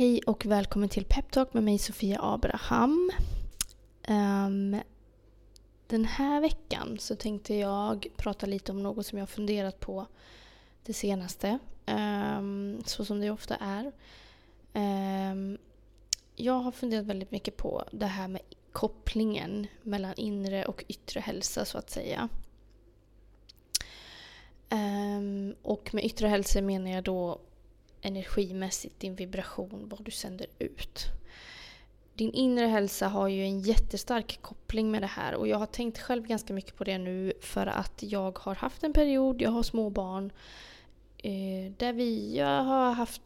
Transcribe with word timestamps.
Hej 0.00 0.22
och 0.26 0.46
välkommen 0.46 0.88
till 0.88 1.04
Peptalk 1.04 1.52
med 1.54 1.62
mig 1.62 1.78
Sofia 1.78 2.18
Abraham. 2.22 3.10
Um, 4.08 4.80
den 5.86 6.04
här 6.04 6.40
veckan 6.40 6.98
så 6.98 7.16
tänkte 7.16 7.54
jag 7.54 8.06
prata 8.16 8.46
lite 8.46 8.72
om 8.72 8.82
något 8.82 9.06
som 9.06 9.18
jag 9.18 9.28
funderat 9.28 9.80
på 9.80 10.06
det 10.84 10.92
senaste. 10.92 11.58
Um, 11.86 12.82
så 12.86 13.04
som 13.04 13.20
det 13.20 13.30
ofta 13.30 13.56
är. 13.56 13.92
Um, 15.32 15.58
jag 16.36 16.54
har 16.54 16.72
funderat 16.72 17.06
väldigt 17.06 17.30
mycket 17.30 17.56
på 17.56 17.84
det 17.92 18.06
här 18.06 18.28
med 18.28 18.42
kopplingen 18.72 19.66
mellan 19.82 20.14
inre 20.16 20.64
och 20.64 20.84
yttre 20.88 21.20
hälsa 21.20 21.64
så 21.64 21.78
att 21.78 21.90
säga. 21.90 22.28
och 25.62 25.94
med 25.94 26.04
yttre 26.04 26.28
hälsa 26.28 26.62
menar 26.62 26.90
jag 26.90 27.04
då 27.04 27.40
energimässigt, 28.02 29.00
din 29.00 29.14
vibration, 29.14 29.88
vad 29.88 30.04
du 30.04 30.10
sänder 30.10 30.46
ut. 30.58 31.06
Din 32.14 32.32
inre 32.32 32.66
hälsa 32.66 33.08
har 33.08 33.28
ju 33.28 33.42
en 33.44 33.60
jättestark 33.60 34.38
koppling 34.42 34.90
med 34.90 35.02
det 35.02 35.06
här 35.06 35.34
och 35.34 35.48
jag 35.48 35.58
har 35.58 35.66
tänkt 35.66 35.98
själv 35.98 36.26
ganska 36.26 36.52
mycket 36.52 36.76
på 36.76 36.84
det 36.84 36.98
nu 36.98 37.32
för 37.40 37.66
att 37.66 38.02
jag 38.02 38.38
har 38.38 38.54
haft 38.54 38.82
en 38.82 38.92
period, 38.92 39.42
jag 39.42 39.50
har 39.50 39.62
små 39.62 39.90
barn, 39.90 40.32
eh, 41.18 41.72
där 41.78 41.92
vi, 41.92 42.36
jag 42.36 42.62
har 42.62 42.92
haft 42.92 43.22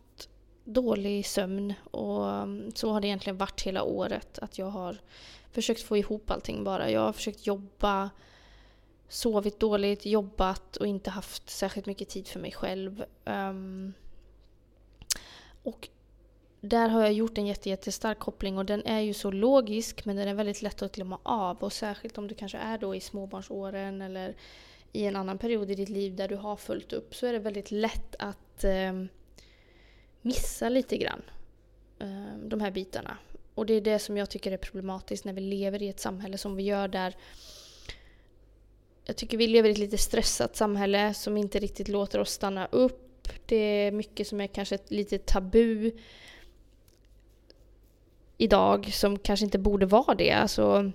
dålig 0.65 1.27
sömn 1.27 1.75
och 1.91 2.31
mm, 2.31 2.73
så 2.75 2.93
har 2.93 3.01
det 3.01 3.07
egentligen 3.07 3.37
varit 3.37 3.63
hela 3.63 3.83
året. 3.83 4.39
Att 4.39 4.59
jag 4.59 4.67
har 4.67 4.99
försökt 5.53 5.83
få 5.83 5.97
ihop 5.97 6.31
allting 6.31 6.65
bara. 6.65 6.91
Jag 6.91 7.01
har 7.01 7.13
försökt 7.13 7.47
jobba, 7.47 8.11
sovit 9.09 9.61
dåligt, 9.61 10.07
jobbat 10.07 10.77
och 10.77 10.87
inte 10.87 11.11
haft 11.11 11.51
särskilt 11.51 11.87
mycket 11.87 12.09
tid 12.09 12.29
för 12.29 12.41
mig 12.41 12.53
själv. 12.53 13.05
Um, 13.25 13.95
och 15.65 15.89
där 16.61 16.89
har 16.89 17.03
jag 17.03 17.13
gjort 17.13 17.39
en 17.39 17.47
jättestark 17.47 18.19
koppling 18.19 18.59
och 18.59 18.65
den 18.65 18.87
är 18.87 19.01
ju 19.01 19.15
så 19.15 19.31
logisk 19.31 20.05
men 20.05 20.17
den 20.17 20.29
är 20.29 20.35
väldigt 20.35 20.63
lätt 20.63 20.83
att 20.83 20.95
glömma 20.95 21.19
av. 21.23 21.57
Och 21.57 21.73
särskilt 21.73 22.19
om 22.19 22.29
du 22.29 22.35
kanske 22.35 22.59
är 22.59 22.79
då 22.79 22.95
i 22.95 23.01
småbarnsåren 23.01 24.03
eller 24.03 24.37
i 24.93 25.05
en 25.05 25.17
annan 25.17 25.39
period 25.39 25.71
i 25.71 25.75
ditt 25.75 25.89
liv 25.89 26.17
där 26.17 26.29
du 26.29 26.37
har 26.37 26.57
fullt 26.57 26.93
upp 26.93 27.15
så 27.15 27.27
är 27.27 27.33
det 27.33 27.39
väldigt 27.39 27.71
lätt 27.71 28.17
att 28.19 28.65
eh, 28.65 29.05
missa 30.23 30.69
lite 30.69 30.97
grann 30.97 31.23
eh, 31.99 32.39
de 32.45 32.61
här 32.61 32.71
bitarna. 32.71 33.17
Och 33.55 33.67
det 33.67 33.75
är 33.75 33.81
det 33.81 33.99
som 33.99 34.17
jag 34.17 34.31
tycker 34.31 34.53
är 34.53 34.57
problematiskt 34.57 35.25
när 35.25 35.33
vi 35.33 35.41
lever 35.41 35.83
i 35.83 35.89
ett 35.89 36.01
samhälle 36.01 36.39
som 36.39 36.57
vi 36.57 36.63
gör 36.63 36.89
där 36.89 37.17
jag 39.05 39.17
tycker 39.17 39.39
vi 39.39 39.47
lever 39.47 39.69
i 39.69 39.73
ett 39.73 39.79
lite 39.79 39.99
stressat 39.99 40.57
samhälle 40.57 41.15
som 41.15 41.37
inte 41.37 41.59
riktigt 41.59 41.89
låter 41.89 42.19
oss 42.19 42.31
stanna 42.31 42.67
upp 42.67 43.04
det 43.47 43.57
är 43.57 43.93
mycket 43.93 44.29
som 44.29 44.41
är 44.41 44.47
kanske 44.47 44.79
lite 44.89 45.19
tabu 45.19 45.91
idag 48.37 48.93
som 48.93 49.19
kanske 49.19 49.45
inte 49.45 49.59
borde 49.59 49.87
vara 49.87 50.15
det. 50.15 50.33
Alltså, 50.33 50.93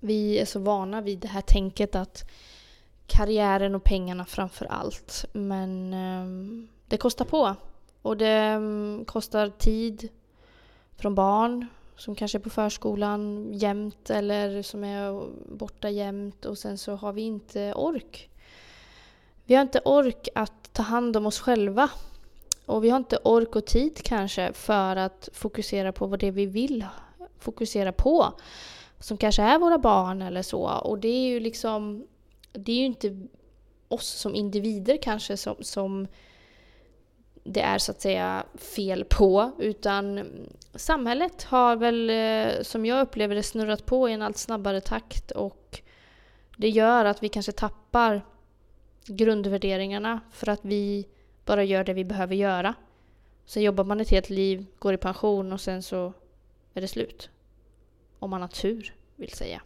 vi 0.00 0.38
är 0.38 0.44
så 0.44 0.58
vana 0.60 1.00
vid 1.00 1.18
det 1.18 1.28
här 1.28 1.40
tänket 1.40 1.94
att 1.94 2.30
karriären 3.06 3.74
och 3.74 3.84
pengarna 3.84 4.24
framför 4.24 4.66
allt. 4.66 5.24
Men 5.32 5.92
eh, 5.92 6.68
det 6.86 6.96
kostar 6.96 7.24
på. 7.24 7.56
Och 8.02 8.16
det 8.16 8.56
um, 8.56 9.04
kostar 9.04 9.48
tid 9.48 10.08
från 10.96 11.14
barn 11.14 11.66
som 11.96 12.14
kanske 12.14 12.38
är 12.38 12.40
på 12.40 12.50
förskolan 12.50 13.50
jämt 13.52 14.10
eller 14.10 14.62
som 14.62 14.84
är 14.84 15.28
borta 15.56 15.90
jämt 15.90 16.44
och 16.44 16.58
sen 16.58 16.78
så 16.78 16.94
har 16.94 17.12
vi 17.12 17.22
inte 17.22 17.74
ork. 17.74 18.29
Vi 19.50 19.56
har 19.56 19.62
inte 19.62 19.80
ork 19.84 20.28
att 20.34 20.72
ta 20.72 20.82
hand 20.82 21.16
om 21.16 21.26
oss 21.26 21.40
själva. 21.40 21.90
Och 22.66 22.84
vi 22.84 22.90
har 22.90 22.96
inte 22.96 23.18
ork 23.24 23.56
och 23.56 23.66
tid 23.66 24.00
kanske 24.04 24.52
för 24.52 24.96
att 24.96 25.28
fokusera 25.32 25.92
på 25.92 26.06
vad 26.06 26.18
det 26.18 26.30
vi 26.30 26.46
vill 26.46 26.86
fokusera 27.38 27.92
på. 27.92 28.32
Som 28.98 29.16
kanske 29.16 29.42
är 29.42 29.58
våra 29.58 29.78
barn 29.78 30.22
eller 30.22 30.42
så. 30.42 30.62
Och 30.62 30.98
det 30.98 31.08
är 31.08 31.28
ju 31.28 31.40
liksom, 31.40 32.06
det 32.52 32.72
är 32.72 32.76
ju 32.76 32.84
inte 32.84 33.26
oss 33.88 34.06
som 34.08 34.34
individer 34.34 34.98
kanske 35.02 35.36
som, 35.36 35.56
som 35.60 36.06
det 37.44 37.60
är 37.60 37.78
så 37.78 37.92
att 37.92 38.00
säga 38.00 38.44
fel 38.58 39.04
på. 39.04 39.50
Utan 39.58 40.26
samhället 40.74 41.42
har 41.42 41.76
väl, 41.76 42.10
eh, 42.10 42.62
som 42.62 42.86
jag 42.86 43.02
upplever 43.02 43.34
det, 43.34 43.42
snurrat 43.42 43.86
på 43.86 44.08
i 44.08 44.12
en 44.12 44.22
allt 44.22 44.38
snabbare 44.38 44.80
takt. 44.80 45.30
Och 45.30 45.80
det 46.56 46.68
gör 46.68 47.04
att 47.04 47.22
vi 47.22 47.28
kanske 47.28 47.52
tappar 47.52 48.22
grundvärderingarna 49.10 50.20
för 50.30 50.48
att 50.48 50.60
vi 50.62 51.06
bara 51.44 51.64
gör 51.64 51.84
det 51.84 51.92
vi 51.92 52.04
behöver 52.04 52.34
göra. 52.34 52.74
Sen 53.44 53.62
jobbar 53.62 53.84
man 53.84 54.00
ett 54.00 54.10
helt 54.10 54.30
liv, 54.30 54.66
går 54.78 54.94
i 54.94 54.96
pension 54.96 55.52
och 55.52 55.60
sen 55.60 55.82
så 55.82 56.12
är 56.74 56.80
det 56.80 56.88
slut. 56.88 57.30
Om 58.18 58.30
man 58.30 58.40
har 58.40 58.48
tur, 58.48 58.94
vill 59.16 59.30
säga. 59.30 59.62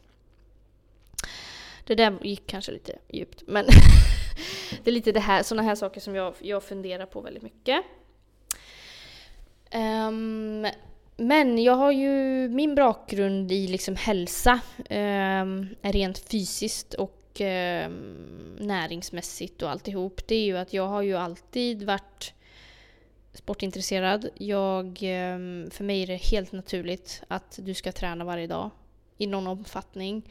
Det 1.84 1.94
där 1.94 2.19
gick 2.22 2.47
kanske 2.47 2.72
lite 2.72 2.99
djupt, 3.09 3.43
men 3.47 3.65
det 4.84 4.91
är 4.91 4.93
lite 4.93 5.12
det 5.12 5.21
här, 5.21 5.43
sådana 5.43 5.62
här 5.62 5.75
saker 5.75 6.00
som 6.00 6.15
jag, 6.15 6.34
jag 6.41 6.62
funderar 6.62 7.06
på 7.06 7.21
väldigt 7.21 7.43
mycket. 7.43 7.84
Um, 9.75 10.66
men 11.16 11.62
jag 11.62 11.75
har 11.75 11.93
ju 11.93 12.49
min 12.49 12.75
bakgrund 12.75 13.53
i 13.53 13.66
liksom 13.66 13.97
hälsa, 13.97 14.61
um, 14.91 15.69
rent 15.82 16.19
fysiskt 16.19 16.94
och 16.94 17.24
eh, 17.41 17.89
näringsmässigt 18.59 19.62
och 19.62 19.71
alltihop, 19.71 20.27
det 20.27 20.34
är 20.34 20.45
ju 20.45 20.56
att 20.56 20.72
jag 20.72 20.89
har 20.89 21.03
ju 21.03 21.15
alltid 21.15 21.83
varit 21.83 22.33
sportintresserad. 23.33 24.28
Jag, 24.34 24.87
eh, 24.87 25.39
för 25.71 25.83
mig 25.83 26.03
är 26.03 26.06
det 26.06 26.17
helt 26.17 26.53
naturligt 26.53 27.23
att 27.28 27.59
du 27.62 27.75
ska 27.75 27.93
träna 27.93 28.25
varje 28.25 28.47
dag 28.47 28.71
i 29.19 29.27
någon 29.27 29.47
omfattning. 29.47 30.23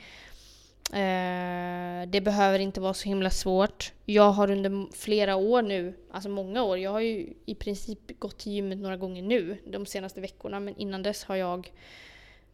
Eh, 0.93 2.07
det 2.07 2.21
behöver 2.23 2.59
inte 2.59 2.81
vara 2.81 2.93
så 2.93 3.09
himla 3.09 3.29
svårt. 3.29 3.91
Jag 4.05 4.31
har 4.31 4.51
under 4.51 4.95
flera 4.95 5.35
år 5.35 5.61
nu, 5.61 5.93
alltså 6.11 6.29
många 6.29 6.63
år, 6.63 6.77
jag 6.77 6.91
har 6.91 6.99
ju 6.99 7.33
i 7.45 7.55
princip 7.55 8.19
gått 8.19 8.37
till 8.37 8.51
gymmet 8.51 8.77
några 8.77 8.97
gånger 8.97 9.21
nu 9.21 9.57
de 9.65 9.85
senaste 9.85 10.21
veckorna 10.21 10.59
men 10.59 10.77
innan 10.77 11.03
dess 11.03 11.23
har 11.23 11.35
jag 11.35 11.71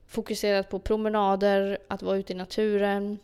fokuserat 0.08 0.70
på 0.70 0.80
promenader, 0.80 1.78
att 1.88 2.02
vara 2.02 2.18
ute 2.18 2.34
i 2.34 2.36
naturen, 2.36 3.20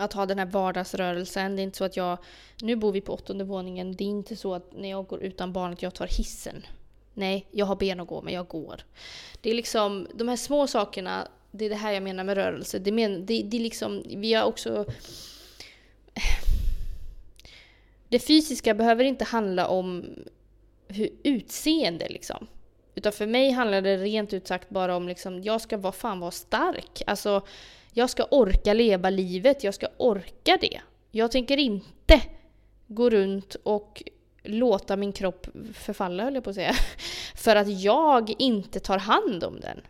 att 0.00 0.12
ha 0.12 0.26
den 0.26 0.38
här 0.38 0.46
vardagsrörelsen. 0.46 1.56
Det 1.56 1.62
är 1.62 1.64
inte 1.64 1.78
så 1.78 1.84
att 1.84 1.96
jag... 1.96 2.18
Nu 2.62 2.76
bor 2.76 2.92
vi 2.92 3.00
på 3.00 3.12
åttonde 3.12 3.44
våningen. 3.44 3.96
Det 3.96 4.04
är 4.04 4.08
inte 4.08 4.36
så 4.36 4.54
att 4.54 4.72
när 4.72 4.90
jag 4.90 5.06
går 5.06 5.22
utan 5.22 5.52
barnet 5.52 5.82
jag 5.82 5.94
tar 5.94 6.06
hissen. 6.06 6.66
Nej, 7.14 7.46
jag 7.50 7.66
har 7.66 7.76
ben 7.76 8.00
att 8.00 8.08
gå 8.08 8.22
men 8.22 8.34
jag 8.34 8.48
går. 8.48 8.80
Det 9.40 9.50
är 9.50 9.54
liksom 9.54 10.08
de 10.14 10.28
här 10.28 10.36
små 10.36 10.66
sakerna. 10.66 11.28
Det 11.50 11.64
är 11.64 11.70
det 11.70 11.76
här 11.76 11.92
jag 11.92 12.02
menar 12.02 12.24
med 12.24 12.34
rörelse. 12.34 12.78
Det, 12.78 12.92
men, 12.92 13.26
det, 13.26 13.42
det 13.42 13.56
är 13.56 13.60
liksom, 13.60 14.02
vi 14.06 14.34
har 14.34 14.44
också... 14.44 14.84
Det 18.08 18.18
fysiska 18.18 18.74
behöver 18.74 19.04
inte 19.04 19.24
handla 19.24 19.68
om 19.68 20.04
hur 20.88 21.10
utseende 21.22 22.08
liksom. 22.08 22.46
Utan 22.94 23.12
för 23.12 23.26
mig 23.26 23.50
handlar 23.50 23.82
det 23.82 23.96
rent 23.96 24.32
ut 24.32 24.46
sagt 24.46 24.70
bara 24.70 24.96
om 24.96 25.08
liksom, 25.08 25.42
jag 25.42 25.60
ska 25.60 25.76
vara 25.76 25.92
fan 25.92 26.20
vara 26.20 26.30
stark. 26.30 27.02
Alltså, 27.06 27.42
jag 27.92 28.10
ska 28.10 28.24
orka 28.30 28.74
leva 28.74 29.10
livet, 29.10 29.64
jag 29.64 29.74
ska 29.74 29.86
orka 29.96 30.58
det. 30.60 30.80
Jag 31.10 31.32
tänker 31.32 31.56
inte 31.56 32.22
gå 32.86 33.10
runt 33.10 33.54
och 33.62 34.02
låta 34.42 34.96
min 34.96 35.12
kropp 35.12 35.46
förfalla, 35.74 36.24
höll 36.24 36.34
jag 36.34 36.44
på 36.44 36.50
att 36.50 36.56
säga. 36.56 36.74
För 37.34 37.56
att 37.56 37.82
jag 37.82 38.34
inte 38.38 38.80
tar 38.80 38.98
hand 38.98 39.44
om 39.44 39.60
den. 39.60 39.80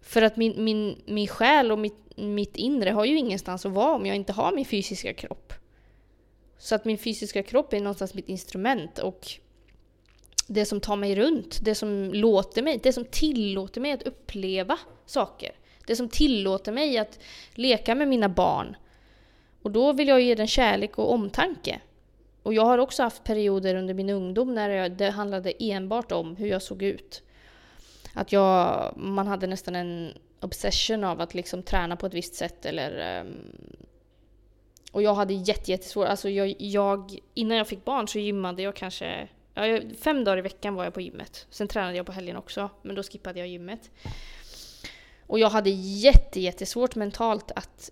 För 0.00 0.22
att 0.22 0.36
min, 0.36 0.64
min, 0.64 1.02
min 1.06 1.28
själ 1.28 1.72
och 1.72 1.78
mitt, 1.78 2.16
mitt 2.16 2.56
inre 2.56 2.90
har 2.90 3.04
ju 3.04 3.18
ingenstans 3.18 3.66
att 3.66 3.72
vara 3.72 3.94
om 3.94 4.06
jag 4.06 4.16
inte 4.16 4.32
har 4.32 4.52
min 4.52 4.64
fysiska 4.64 5.14
kropp. 5.14 5.52
Så 6.58 6.74
att 6.74 6.84
min 6.84 6.98
fysiska 6.98 7.42
kropp 7.42 7.72
är 7.72 7.80
någonstans 7.80 8.14
mitt 8.14 8.28
instrument 8.28 8.98
och 8.98 9.28
det 10.46 10.64
som 10.64 10.80
tar 10.80 10.96
mig 10.96 11.14
runt, 11.14 11.58
det 11.62 11.74
som 11.74 12.10
låter 12.12 12.62
mig, 12.62 12.80
det 12.82 12.92
som 12.92 13.04
tillåter 13.04 13.80
mig 13.80 13.92
att 13.92 14.02
uppleva 14.02 14.78
saker. 15.06 15.52
Det 15.86 15.96
som 15.96 16.08
tillåter 16.08 16.72
mig 16.72 16.98
att 16.98 17.18
leka 17.54 17.94
med 17.94 18.08
mina 18.08 18.28
barn. 18.28 18.76
Och 19.62 19.70
då 19.70 19.92
vill 19.92 20.08
jag 20.08 20.20
ge 20.20 20.34
den 20.34 20.46
kärlek 20.46 20.98
och 20.98 21.12
omtanke. 21.12 21.80
Och 22.42 22.54
jag 22.54 22.64
har 22.64 22.78
också 22.78 23.02
haft 23.02 23.24
perioder 23.24 23.74
under 23.74 23.94
min 23.94 24.10
ungdom 24.10 24.54
när 24.54 24.88
det 24.88 25.10
handlade 25.10 25.52
enbart 25.58 26.12
om 26.12 26.36
hur 26.36 26.46
jag 26.46 26.62
såg 26.62 26.82
ut. 26.82 27.22
Att 28.14 28.32
jag, 28.32 28.92
man 28.96 29.26
hade 29.26 29.46
nästan 29.46 29.76
en 29.76 30.12
obsession 30.40 31.04
av 31.04 31.20
att 31.20 31.34
liksom 31.34 31.62
träna 31.62 31.96
på 31.96 32.06
ett 32.06 32.14
visst 32.14 32.34
sätt 32.34 32.66
eller... 32.66 32.98
Ehm, 32.98 33.36
och 34.92 35.02
jag 35.02 35.14
hade 35.14 35.34
jättesvårt, 35.34 36.06
alltså 36.06 36.28
jag, 36.28 36.54
jag, 36.58 37.18
innan 37.34 37.56
jag 37.56 37.68
fick 37.68 37.84
barn 37.84 38.08
så 38.08 38.18
gymmade 38.18 38.62
jag 38.62 38.76
kanske 38.76 39.28
Ja, 39.54 39.80
fem 40.00 40.24
dagar 40.24 40.38
i 40.38 40.40
veckan 40.40 40.74
var 40.74 40.84
jag 40.84 40.94
på 40.94 41.00
gymmet. 41.00 41.46
Sen 41.50 41.68
tränade 41.68 41.96
jag 41.96 42.06
på 42.06 42.12
helgen 42.12 42.36
också, 42.36 42.70
men 42.82 42.96
då 42.96 43.02
skippade 43.02 43.38
jag 43.38 43.48
gymmet. 43.48 43.90
Och 45.32 45.38
jag 45.38 45.50
hade 45.50 45.70
jätte, 45.70 46.40
jättesvårt 46.40 46.94
mentalt 46.94 47.50
att 47.56 47.90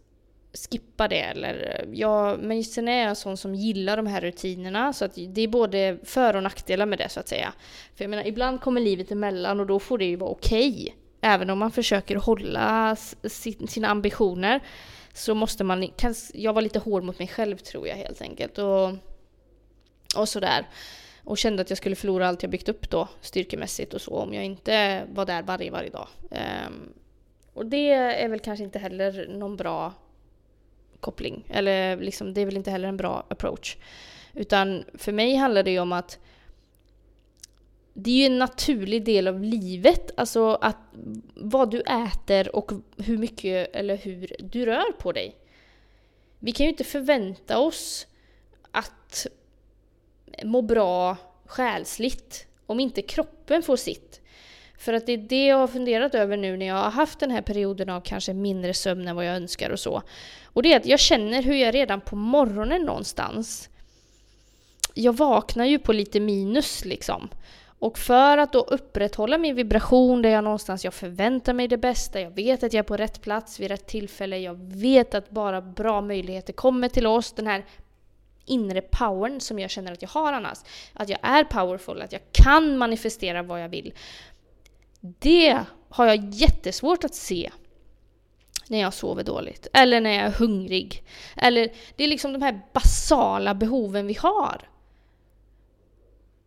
skippa 0.71 1.09
det 1.09 1.21
eller 1.21 1.85
jag, 1.93 2.39
men 2.39 2.65
sen 2.65 2.89
är 2.89 3.01
jag 3.01 3.09
en 3.09 3.17
sån 3.17 3.37
som 3.37 3.55
gillar 3.55 3.97
de 3.97 4.07
här 4.07 4.21
rutinerna 4.21 4.93
så 4.93 5.05
att 5.05 5.15
det 5.15 5.41
är 5.41 5.49
både 5.49 5.99
för 6.05 6.37
och 6.37 6.43
nackdelar 6.43 6.87
med 6.87 6.99
det 6.99 7.09
så 7.09 7.21
att 7.21 7.29
säga. 7.29 7.53
För 7.95 8.05
jag 8.05 8.11
menar 8.11 8.27
ibland 8.27 8.61
kommer 8.61 8.81
livet 8.81 9.11
emellan 9.11 9.61
och 9.61 9.67
då 9.67 9.79
får 9.79 9.99
det 9.99 10.05
ju 10.05 10.17
vara 10.17 10.31
okej. 10.31 10.71
Okay. 10.71 10.95
Även 11.21 11.51
om 11.51 11.59
man 11.59 11.71
försöker 11.71 12.17
hålla 12.17 12.97
sina 13.69 13.89
ambitioner 13.89 14.61
så 15.15 15.35
måste 15.35 15.65
man, 15.65 15.89
jag 16.35 16.53
var 16.53 16.63
lite 16.63 16.79
hård 16.79 17.03
mot 17.03 17.19
mig 17.19 17.29
själv 17.29 17.57
tror 17.57 17.89
jag 17.89 17.97
helt 17.97 18.23
enkelt 18.23 18.59
och, 18.59 18.91
och 20.17 20.29
sådär. 20.29 20.69
Och 21.25 21.39
kände 21.39 21.63
att 21.63 21.71
jag 21.71 21.77
skulle 21.77 21.97
förlora 21.97 22.29
allt 22.29 22.43
jag 22.43 22.51
byggt 22.51 22.69
upp 22.69 22.91
då 22.91 23.09
styrkemässigt 23.21 23.95
och 23.95 24.01
så 24.01 24.17
om 24.17 24.35
jag 24.35 24.45
inte 24.45 25.05
var 25.13 25.27
där 25.27 25.43
varje, 25.43 25.71
varje 25.71 25.91
dag. 25.91 26.09
Um, 26.31 26.93
och 27.55 27.67
det 27.67 27.91
är 27.93 28.29
väl 28.29 28.41
kanske 28.41 28.65
inte 28.65 28.79
heller 28.79 29.29
någon 29.29 29.57
bra 29.57 29.95
koppling. 31.01 31.45
Eller 31.49 31.97
liksom, 31.97 32.35
det 32.35 32.41
är 32.41 32.47
väl 32.47 32.57
inte 32.57 32.71
heller 32.71 32.89
en 32.89 32.97
bra 32.97 33.27
approach. 33.29 33.77
Utan 34.35 34.85
för 34.95 35.13
mig 35.13 35.35
handlar 35.35 35.63
det 35.63 35.71
ju 35.71 35.79
om 35.79 35.93
att 35.93 36.19
det 37.93 38.11
är 38.11 38.15
ju 38.15 38.25
en 38.25 38.39
naturlig 38.39 39.05
del 39.05 39.29
av 39.29 39.41
livet, 39.41 40.11
alltså 40.17 40.55
att 40.55 40.77
vad 41.35 41.71
du 41.71 41.81
äter 41.81 42.57
och 42.57 42.73
hur 42.97 43.19
mycket 43.19 43.77
eller 43.77 43.97
hur 43.97 44.37
du 44.39 44.67
rör 44.67 44.93
på 44.93 45.13
dig. 45.13 45.37
Vi 46.39 46.53
kan 46.53 46.67
ju 46.67 46.71
inte 46.71 46.85
förvänta 46.85 47.59
oss 47.59 48.07
att 48.71 49.27
må 50.45 50.63
bra 50.63 51.17
själsligt 51.45 52.47
om 52.67 52.81
inte 52.81 53.03
kroppen 53.03 53.63
får 53.63 53.77
sitt. 53.77 54.20
För 54.81 54.93
att 54.93 55.07
det 55.07 55.13
är 55.13 55.19
det 55.19 55.47
jag 55.47 55.57
har 55.57 55.67
funderat 55.67 56.15
över 56.15 56.37
nu 56.37 56.57
när 56.57 56.67
jag 56.67 56.75
har 56.75 56.91
haft 56.91 57.21
den 57.21 57.31
här 57.31 57.43
perioden 57.43 57.91
av 57.91 58.01
kanske 58.01 58.35
mindre 58.35 58.75
sömn 58.75 59.09
än 59.09 59.17
vad 59.17 59.25
jag 59.25 59.37
önskar 59.37 59.71
och 59.71 59.81
så. 59.81 60.03
Och 60.45 60.63
det 60.63 60.73
är 60.73 60.77
att 60.77 60.87
jag 60.87 61.01
känner 61.01 61.43
hur 61.43 61.55
jag 61.55 61.75
redan 61.75 62.01
på 62.01 62.17
morgonen 62.17 62.83
någonstans, 62.83 63.69
jag 64.95 65.17
vaknar 65.17 65.65
ju 65.65 65.79
på 65.79 65.93
lite 65.93 66.21
minus 66.21 66.85
liksom. 66.85 67.29
Och 67.65 67.99
för 67.99 68.39
att 68.39 68.53
då 68.53 68.61
upprätthålla 68.61 69.39
min 69.39 69.55
vibration 69.55 70.23
där 70.23 70.31
jag 70.31 70.45
någonstans 70.45 70.85
jag 70.85 70.95
förväntar 70.95 71.53
mig 71.53 71.69
det 71.69 71.79
bästa, 71.79 72.21
jag 72.21 72.31
vet 72.31 72.63
att 72.63 72.73
jag 72.73 72.79
är 72.79 72.89
på 72.89 72.97
rätt 72.97 73.21
plats 73.21 73.61
vid 73.61 73.69
rätt 73.69 73.87
tillfälle, 73.87 74.39
jag 74.39 74.59
vet 74.61 75.15
att 75.15 75.31
bara 75.31 75.61
bra 75.61 76.01
möjligheter 76.01 76.53
kommer 76.53 76.89
till 76.89 77.07
oss. 77.07 77.33
Den 77.33 77.47
här 77.47 77.65
inre 78.45 78.81
powern 78.81 79.41
som 79.41 79.59
jag 79.59 79.71
känner 79.71 79.93
att 79.93 80.03
jag 80.03 80.09
har 80.09 80.33
annars. 80.33 80.59
Att 80.93 81.09
jag 81.09 81.19
är 81.23 81.45
powerful, 81.45 82.03
att 82.03 82.13
jag 82.13 82.23
kan 82.33 82.79
manifestera 82.79 83.43
vad 83.43 83.63
jag 83.63 83.69
vill. 83.69 83.93
Det 85.01 85.65
har 85.89 86.07
jag 86.07 86.35
jättesvårt 86.35 87.05
att 87.05 87.15
se 87.15 87.51
när 88.69 88.81
jag 88.81 88.95
sover 88.95 89.25
dåligt. 89.25 89.67
Eller 89.73 90.01
när 90.01 90.11
jag 90.11 90.25
är 90.25 90.31
hungrig. 90.31 91.05
Eller 91.37 91.73
det 91.97 92.05
är 92.05 92.09
liksom 92.09 92.33
de 92.33 92.43
här 92.43 92.61
basala 92.73 93.55
behoven 93.55 94.07
vi 94.07 94.15
har. 94.15 94.69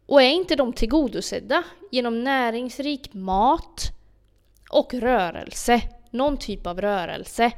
Och 0.05 0.21
är 0.21 0.29
inte 0.29 0.55
de 0.55 0.73
tillgodosedda 0.73 1.63
genom 1.91 2.23
näringsrik 2.23 3.13
mat 3.13 3.91
och 4.69 4.93
rörelse, 4.93 5.81
någon 6.11 6.37
typ 6.37 6.67
av 6.67 6.81
rörelse, 6.81 7.51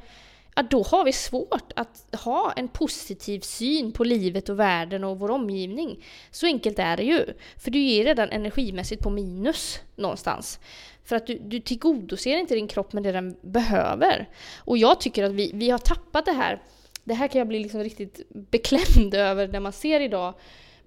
ja, 0.55 0.63
då 0.63 0.83
har 0.83 1.05
vi 1.05 1.13
svårt 1.13 1.71
att 1.75 2.15
ha 2.23 2.53
en 2.55 2.67
positiv 2.67 3.39
syn 3.39 3.91
på 3.91 4.03
livet 4.03 4.49
och 4.49 4.59
världen 4.59 5.03
och 5.03 5.19
vår 5.19 5.31
omgivning. 5.31 6.03
Så 6.31 6.45
enkelt 6.45 6.79
är 6.79 6.97
det 6.97 7.03
ju. 7.03 7.25
För 7.57 7.71
du 7.71 7.91
är 7.91 8.03
redan 8.03 8.29
energimässigt 8.29 9.03
på 9.03 9.09
minus 9.09 9.79
någonstans. 9.95 10.59
För 11.03 11.15
att 11.15 11.27
du, 11.27 11.39
du 11.39 11.59
tillgodoser 11.59 12.37
inte 12.37 12.55
din 12.55 12.67
kropp 12.67 12.93
med 12.93 13.03
det 13.03 13.11
den 13.11 13.35
behöver. 13.41 14.29
Och 14.57 14.77
jag 14.77 14.99
tycker 14.99 15.23
att 15.23 15.31
vi, 15.31 15.51
vi 15.53 15.69
har 15.69 15.77
tappat 15.79 16.25
det 16.25 16.31
här. 16.31 16.61
Det 17.03 17.13
här 17.13 17.27
kan 17.27 17.39
jag 17.39 17.47
bli 17.47 17.59
liksom 17.59 17.83
riktigt 17.83 18.21
beklämd 18.29 19.13
över 19.13 19.47
när 19.47 19.59
man 19.59 19.73
ser 19.73 19.99
idag 19.99 20.33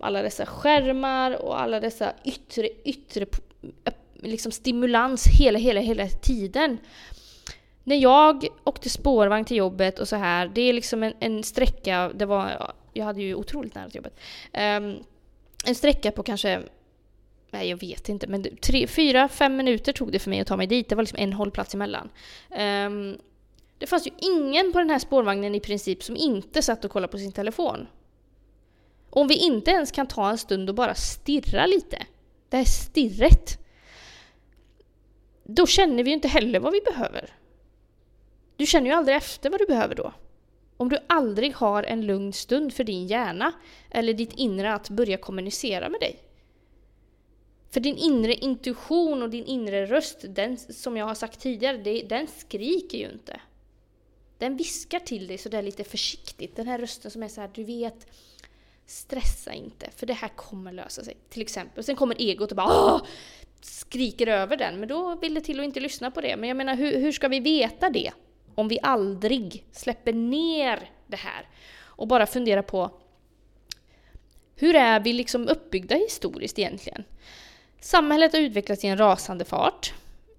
alla 0.00 0.22
dessa 0.22 0.46
skärmar 0.46 1.42
och 1.42 1.60
alla 1.60 1.80
dessa 1.80 2.12
yttre, 2.24 2.68
yttre 2.84 3.26
eh, 3.84 3.92
liksom 4.14 4.52
stimulans 4.52 5.26
hela, 5.26 5.58
hela, 5.58 5.80
hela 5.80 6.08
tiden. 6.08 6.78
När 7.88 7.96
jag 7.96 8.46
åkte 8.64 8.90
spårvagn 8.90 9.44
till 9.44 9.56
jobbet 9.56 9.98
och 9.98 10.08
så 10.08 10.16
här, 10.16 10.48
det 10.48 10.60
är 10.60 10.72
liksom 10.72 11.02
en, 11.02 11.12
en 11.20 11.42
sträcka, 11.42 12.10
det 12.14 12.26
var, 12.26 12.72
jag 12.92 13.04
hade 13.04 13.22
ju 13.22 13.34
otroligt 13.34 13.74
nära 13.74 13.88
till 13.88 13.96
jobbet. 13.96 14.18
Um, 14.52 15.04
en 15.66 15.74
sträcka 15.74 16.10
på 16.10 16.22
kanske 16.22 16.62
Nej, 17.50 17.68
jag 17.68 17.80
vet 17.80 18.08
inte, 18.08 18.26
men 18.26 18.56
tre, 18.56 18.86
fyra, 18.86 19.28
fem 19.28 19.56
minuter 19.56 19.92
tog 19.92 20.12
det 20.12 20.18
för 20.18 20.30
mig 20.30 20.40
att 20.40 20.46
ta 20.46 20.56
mig 20.56 20.66
dit. 20.66 20.88
Det 20.88 20.94
var 20.94 21.02
liksom 21.02 21.18
en 21.18 21.32
hållplats 21.32 21.74
emellan. 21.74 22.08
Um, 22.50 23.18
det 23.78 23.86
fanns 23.86 24.06
ju 24.06 24.10
ingen 24.18 24.72
på 24.72 24.78
den 24.78 24.90
här 24.90 24.98
spårvagnen 24.98 25.54
i 25.54 25.60
princip 25.60 26.02
som 26.02 26.16
inte 26.16 26.62
satt 26.62 26.84
och 26.84 26.90
kollade 26.90 27.10
på 27.10 27.18
sin 27.18 27.32
telefon. 27.32 27.86
Om 29.10 29.28
vi 29.28 29.36
inte 29.36 29.70
ens 29.70 29.92
kan 29.92 30.06
ta 30.06 30.30
en 30.30 30.38
stund 30.38 30.68
och 30.68 30.74
bara 30.74 30.94
stirra 30.94 31.66
lite, 31.66 32.06
det 32.48 32.56
här 32.56 32.64
stirret, 32.64 33.58
då 35.44 35.66
känner 35.66 36.04
vi 36.04 36.10
ju 36.10 36.14
inte 36.14 36.28
heller 36.28 36.60
vad 36.60 36.72
vi 36.72 36.80
behöver. 36.80 37.37
Du 38.58 38.66
känner 38.66 38.86
ju 38.86 38.92
aldrig 38.92 39.16
efter 39.16 39.50
vad 39.50 39.60
du 39.60 39.66
behöver 39.66 39.94
då. 39.94 40.12
Om 40.76 40.88
du 40.88 40.98
aldrig 41.06 41.54
har 41.54 41.82
en 41.82 42.06
lugn 42.06 42.32
stund 42.32 42.74
för 42.74 42.84
din 42.84 43.06
hjärna 43.06 43.52
eller 43.90 44.14
ditt 44.14 44.32
inre 44.32 44.74
att 44.74 44.90
börja 44.90 45.16
kommunicera 45.16 45.88
med 45.88 46.00
dig. 46.00 46.22
För 47.70 47.80
din 47.80 47.96
inre 47.96 48.34
intuition 48.34 49.22
och 49.22 49.30
din 49.30 49.44
inre 49.44 49.86
röst, 49.86 50.24
den, 50.28 50.58
som 50.58 50.96
jag 50.96 51.06
har 51.06 51.14
sagt 51.14 51.40
tidigare, 51.40 52.02
den 52.02 52.26
skriker 52.26 52.98
ju 52.98 53.10
inte. 53.10 53.40
Den 54.38 54.56
viskar 54.56 54.98
till 54.98 55.26
dig 55.26 55.38
sådär 55.38 55.62
lite 55.62 55.84
försiktigt. 55.84 56.56
Den 56.56 56.66
här 56.66 56.78
rösten 56.78 57.10
som 57.10 57.22
är 57.22 57.28
så 57.28 57.40
här, 57.40 57.50
du 57.54 57.64
vet, 57.64 58.06
stressa 58.86 59.52
inte, 59.52 59.90
för 59.96 60.06
det 60.06 60.12
här 60.12 60.28
kommer 60.28 60.72
lösa 60.72 61.04
sig. 61.04 61.16
Till 61.28 61.42
exempel. 61.42 61.84
Sen 61.84 61.96
kommer 61.96 62.20
egot 62.20 62.50
och 62.50 62.56
bara 62.56 62.66
Åh! 62.66 63.00
skriker 63.60 64.26
över 64.26 64.56
den, 64.56 64.80
men 64.80 64.88
då 64.88 65.14
vill 65.14 65.34
det 65.34 65.40
till 65.40 65.60
att 65.60 65.64
inte 65.64 65.80
lyssna 65.80 66.10
på 66.10 66.20
det. 66.20 66.36
Men 66.36 66.48
jag 66.48 66.56
menar, 66.56 66.74
hur, 66.76 66.98
hur 66.98 67.12
ska 67.12 67.28
vi 67.28 67.40
veta 67.40 67.90
det? 67.90 68.12
Om 68.58 68.68
vi 68.68 68.78
aldrig 68.82 69.64
släpper 69.72 70.12
ner 70.12 70.90
det 71.06 71.16
här 71.16 71.48
och 71.80 72.08
bara 72.08 72.26
funderar 72.26 72.62
på 72.62 72.90
hur 74.56 74.74
är 74.74 75.00
vi 75.00 75.12
liksom 75.12 75.48
uppbyggda 75.48 75.94
historiskt 75.94 76.58
egentligen? 76.58 77.04
Samhället 77.80 78.32
har 78.32 78.40
utvecklats 78.40 78.84
i 78.84 78.86
en 78.86 78.98
rasande 78.98 79.44
fart 79.44 79.94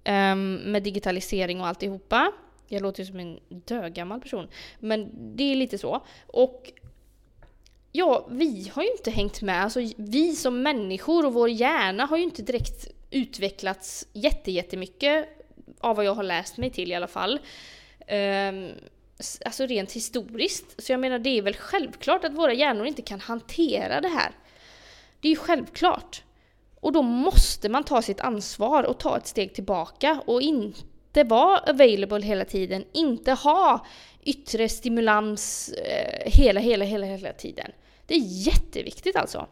um, 0.08 0.54
med 0.54 0.82
digitalisering 0.82 1.60
och 1.60 1.66
alltihopa. 1.66 2.32
Jag 2.68 2.82
låter 2.82 3.00
ju 3.00 3.06
som 3.06 3.20
en 3.20 3.38
dögammal 3.48 4.20
person, 4.20 4.48
men 4.78 5.10
det 5.36 5.52
är 5.52 5.56
lite 5.56 5.78
så. 5.78 6.04
Och 6.26 6.72
ja, 7.92 8.26
vi 8.30 8.70
har 8.74 8.82
ju 8.82 8.90
inte 8.90 9.10
hängt 9.10 9.42
med. 9.42 9.64
Alltså, 9.64 9.80
vi 9.96 10.36
som 10.36 10.62
människor 10.62 11.26
och 11.26 11.32
vår 11.32 11.48
hjärna 11.48 12.06
har 12.06 12.16
ju 12.16 12.22
inte 12.22 12.42
direkt 12.42 12.88
utvecklats 13.10 14.06
jättemycket 14.12 15.28
av 15.78 15.96
vad 15.96 16.04
jag 16.04 16.14
har 16.14 16.22
läst 16.22 16.56
mig 16.56 16.70
till 16.70 16.92
i 16.92 16.94
alla 16.94 17.08
fall. 17.08 17.40
Um, 18.10 18.74
alltså 19.44 19.66
rent 19.66 19.92
historiskt. 19.92 20.82
Så 20.82 20.92
jag 20.92 21.00
menar, 21.00 21.18
det 21.18 21.38
är 21.38 21.42
väl 21.42 21.54
självklart 21.54 22.24
att 22.24 22.32
våra 22.32 22.52
hjärnor 22.52 22.86
inte 22.86 23.02
kan 23.02 23.20
hantera 23.20 24.00
det 24.00 24.08
här. 24.08 24.30
Det 25.20 25.28
är 25.28 25.30
ju 25.30 25.36
självklart. 25.36 26.22
Och 26.80 26.92
då 26.92 27.02
måste 27.02 27.68
man 27.68 27.84
ta 27.84 28.02
sitt 28.02 28.20
ansvar 28.20 28.82
och 28.84 28.98
ta 28.98 29.16
ett 29.16 29.26
steg 29.26 29.54
tillbaka 29.54 30.22
och 30.26 30.42
inte 30.42 31.24
vara 31.24 31.58
available 31.58 32.22
hela 32.22 32.44
tiden. 32.44 32.84
Inte 32.92 33.32
ha 33.32 33.86
yttre 34.22 34.68
stimulans 34.68 35.68
eh, 35.68 36.30
hela, 36.32 36.60
hela, 36.60 36.84
hela, 36.84 37.06
hela 37.06 37.32
tiden. 37.32 37.72
Det 38.06 38.14
är 38.14 38.46
jätteviktigt 38.46 39.16
alltså. 39.16 39.46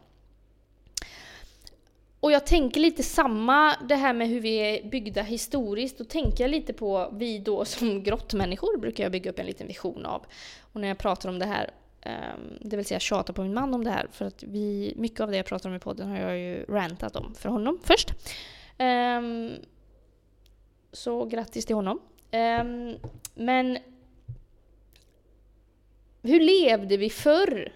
Och 2.28 2.32
jag 2.32 2.47
tänker 2.47 2.80
lite 2.80 3.02
samma, 3.02 3.76
det 3.88 3.94
här 3.94 4.12
med 4.12 4.28
hur 4.28 4.40
vi 4.40 4.56
är 4.56 4.88
byggda 4.88 5.23
historiskt, 5.23 5.99
då 5.99 6.04
tänker 6.04 6.44
jag 6.44 6.50
lite 6.50 6.73
på 6.73 7.08
vi 7.12 7.38
då 7.38 7.64
som 7.64 8.02
grottmänniskor 8.04 8.78
brukar 8.78 9.04
jag 9.04 9.12
bygga 9.12 9.30
upp 9.30 9.38
en 9.38 9.47
liten 9.47 9.66
vision 9.66 10.06
av. 10.06 10.26
Och 10.73 10.80
när 10.80 10.88
jag 10.88 10.99
pratar 10.99 11.28
om 11.28 11.38
det 11.38 11.47
här, 11.47 11.70
ehm, 12.00 12.58
det 12.61 12.76
vill 12.76 12.87
säga 12.87 13.00
tjata 13.00 13.32
på 13.32 13.42
min 13.42 13.54
man 13.54 13.75
om 13.75 13.85
det 13.85 13.90
här, 13.90 14.08
för 14.12 14.25
att 14.25 14.42
vi, 14.42 14.94
mycket 14.97 15.20
av 15.20 15.30
det 15.30 15.37
jag 15.37 15.47
pratar 15.47 15.70
om 15.70 15.76
i 15.76 15.78
podden 15.78 16.08
har 16.08 16.18
jag 16.18 16.38
ju 16.38 16.64
rantat 16.64 17.16
om 17.16 17.35
för 17.35 17.49
honom 17.49 17.78
först. 17.85 18.12
Ehm, 18.78 19.50
så 20.92 21.25
grattis 21.25 21.66
till 21.66 21.76
honom. 21.76 22.00
Ehm, 22.30 22.94
men 23.35 23.78
hur 26.23 26.40
levde 26.40 26.97
vi 26.97 27.11
förr? 27.11 27.73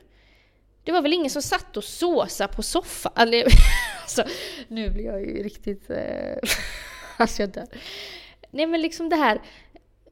Det 0.85 0.93
var 0.93 1.03
väl 1.03 1.13
ingen 1.13 1.31
som 1.31 1.43
satt 1.43 1.77
och 1.77 1.85
såsa 1.85 2.49
på 2.49 2.63
soffan? 2.63 3.13
Alltså, 3.15 3.43
alltså, 4.03 4.25
nu 4.69 4.91
blir 4.91 5.05
jag 5.05 5.21
ju 5.21 5.43
riktigt... 5.43 5.91
Eh, 5.91 6.37
alltså 7.17 7.43
jag 7.43 7.51
dör. 7.51 7.67
Nej 8.51 8.67
men 8.67 8.83
liksom 8.83 9.09
det 9.09 9.17
här 9.17 9.43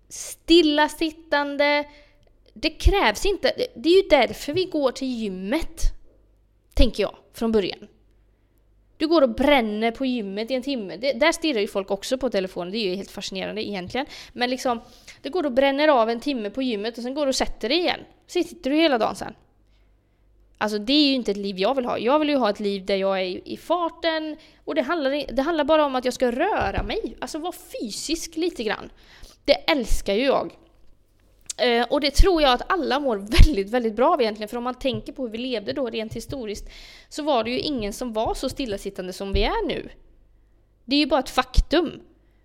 stillasittande. 0.09 1.85
Det 2.55 2.71
krävs 2.71 3.27
inte. 3.27 3.53
Det 3.75 3.89
är 3.89 4.03
ju 4.03 4.09
därför 4.09 4.53
vi 4.53 4.65
går 4.65 4.93
till 4.93 5.09
gymmet. 5.09 5.83
Tänker 6.75 7.03
jag 7.03 7.17
från 7.35 7.53
början. 7.53 7.89
Du 8.97 9.09
går 9.09 9.23
och 9.23 9.35
bränner 9.35 9.91
på 9.91 10.07
gymmet 10.07 10.51
i 10.51 10.55
en 10.55 10.63
timme. 10.63 10.97
Det, 10.97 11.13
där 11.13 11.33
stirrar 11.33 11.61
ju 11.61 11.67
folk 11.67 11.91
också 11.91 12.19
på 12.19 12.31
telefonen, 12.31 12.73
det 12.73 12.79
är 12.79 12.91
ju 12.91 12.95
helt 12.95 13.11
fascinerande 13.11 13.69
egentligen. 13.69 14.07
Men 14.33 14.51
liksom, 14.51 14.81
du 15.23 15.31
går 15.31 15.47
och 15.47 15.53
bränner 15.53 15.89
av 15.89 16.11
en 16.11 16.21
timme 16.21 16.51
på 16.51 16.63
gymmet 16.63 16.99
och 16.99 17.03
sen 17.03 17.15
går 17.15 17.27
du 17.27 17.29
och 17.29 17.37
sätter 17.37 17.69
dig 17.69 17.79
igen. 17.79 18.01
Så 18.27 18.43
sitter 18.43 18.71
du 18.71 18.77
hela 18.77 18.99
dagen 18.99 19.17
sen. 19.17 19.35
Alltså 20.61 20.79
det 20.79 20.93
är 20.93 21.07
ju 21.07 21.15
inte 21.15 21.31
ett 21.31 21.37
liv 21.37 21.59
jag 21.59 21.75
vill 21.75 21.85
ha. 21.85 21.99
Jag 21.99 22.19
vill 22.19 22.29
ju 22.29 22.37
ha 22.37 22.51
ett 22.51 22.61
liv 22.61 22.87
där 22.87 22.97
jag 22.97 23.21
är 23.21 23.49
i 23.49 23.57
farten 23.57 24.37
och 24.65 24.75
det 24.75 24.83
handlar, 24.83 25.33
det 25.33 25.43
handlar 25.43 25.65
bara 25.65 25.85
om 25.85 25.95
att 25.95 26.05
jag 26.05 26.15
ska 26.15 26.31
röra 26.31 26.83
mig. 26.83 27.17
Alltså 27.21 27.39
vara 27.39 27.53
fysisk 27.53 28.37
lite 28.37 28.65
grann. 28.65 28.91
Det 29.45 29.53
älskar 29.53 30.15
ju 30.15 30.25
jag. 30.25 30.57
Eh, 31.59 31.87
och 31.91 32.01
det 32.01 32.11
tror 32.11 32.43
jag 32.43 32.53
att 32.53 32.73
alla 32.73 33.01
mår 33.01 33.17
väldigt, 33.17 33.71
väldigt 33.71 33.97
bra 33.97 34.13
av 34.13 34.21
egentligen. 34.21 34.49
För 34.49 34.57
om 34.57 34.65
man 34.65 34.75
tänker 34.75 35.13
på 35.13 35.23
hur 35.23 35.31
vi 35.31 35.39
levde 35.39 35.73
då 35.73 35.87
rent 35.87 36.15
historiskt 36.15 36.69
så 37.09 37.23
var 37.23 37.45
det 37.45 37.51
ju 37.51 37.59
ingen 37.59 37.93
som 37.93 38.13
var 38.13 38.35
så 38.35 38.49
stillasittande 38.49 39.13
som 39.13 39.33
vi 39.33 39.43
är 39.43 39.67
nu. 39.67 39.89
Det 40.85 40.97
är 40.97 41.01
ju 41.01 41.07
bara 41.07 41.21
ett 41.21 41.31
faktum. 41.31 42.01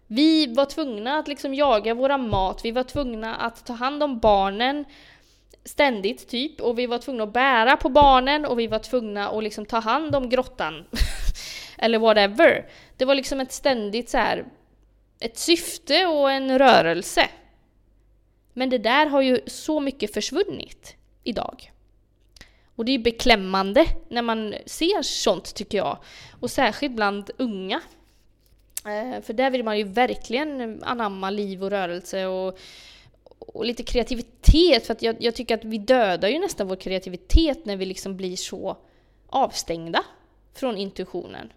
Vi 0.07 0.53
var 0.53 0.65
tvungna 0.65 1.17
att 1.17 1.27
liksom 1.27 1.53
jaga 1.53 1.93
våra 1.93 2.17
mat, 2.17 2.65
vi 2.65 2.71
var 2.71 2.83
tvungna 2.83 3.35
att 3.35 3.65
ta 3.65 3.73
hand 3.73 4.03
om 4.03 4.19
barnen 4.19 4.85
ständigt 5.65 6.27
typ 6.27 6.61
och 6.61 6.79
vi 6.79 6.85
var 6.85 6.97
tvungna 6.97 7.23
att 7.23 7.33
bära 7.33 7.77
på 7.77 7.89
barnen 7.89 8.45
och 8.45 8.59
vi 8.59 8.67
var 8.67 8.79
tvungna 8.79 9.29
att 9.29 9.43
liksom 9.43 9.65
ta 9.65 9.79
hand 9.79 10.15
om 10.15 10.29
grottan. 10.29 10.85
Eller 11.77 11.99
whatever. 11.99 12.69
Det 12.97 13.05
var 13.05 13.15
liksom 13.15 13.39
ett 13.39 13.51
ständigt 13.51 14.09
så 14.09 14.17
här, 14.17 14.45
ett 15.19 15.37
syfte 15.37 16.05
och 16.05 16.31
en 16.31 16.59
rörelse. 16.59 17.29
Men 18.53 18.69
det 18.69 18.77
där 18.77 19.05
har 19.05 19.21
ju 19.21 19.39
så 19.47 19.79
mycket 19.79 20.13
försvunnit 20.13 20.95
idag. 21.23 21.71
Och 22.75 22.85
det 22.85 22.91
är 22.91 22.99
beklämmande 22.99 23.85
när 24.09 24.21
man 24.21 24.55
ser 24.65 25.01
sånt 25.01 25.55
tycker 25.55 25.77
jag. 25.77 25.97
Och 26.39 26.51
särskilt 26.51 26.95
bland 26.95 27.31
unga. 27.37 27.81
Eh, 28.85 29.21
för 29.21 29.33
där 29.33 29.51
vill 29.51 29.63
man 29.63 29.77
ju 29.77 29.83
verkligen 29.83 30.83
anamma 30.83 31.29
liv 31.29 31.63
och 31.63 31.69
rörelse 31.69 32.25
och, 32.25 32.57
och 33.39 33.65
lite 33.65 33.83
kreativitet. 33.83 34.34
För 34.83 34.91
att 34.91 35.01
jag, 35.01 35.15
jag, 35.19 35.35
tycker 35.35 35.55
att 35.55 35.65
vi 35.65 35.77
dödar 35.77 36.29
ju 36.29 36.39
nästan 36.39 36.67
vår 36.67 36.75
kreativitet 36.75 37.65
när 37.65 37.77
vi 37.77 37.85
liksom 37.85 38.17
blir 38.17 38.35
så 38.35 38.77
avstängda 39.27 40.03
från 40.53 40.77
intuitionen. 40.77 41.53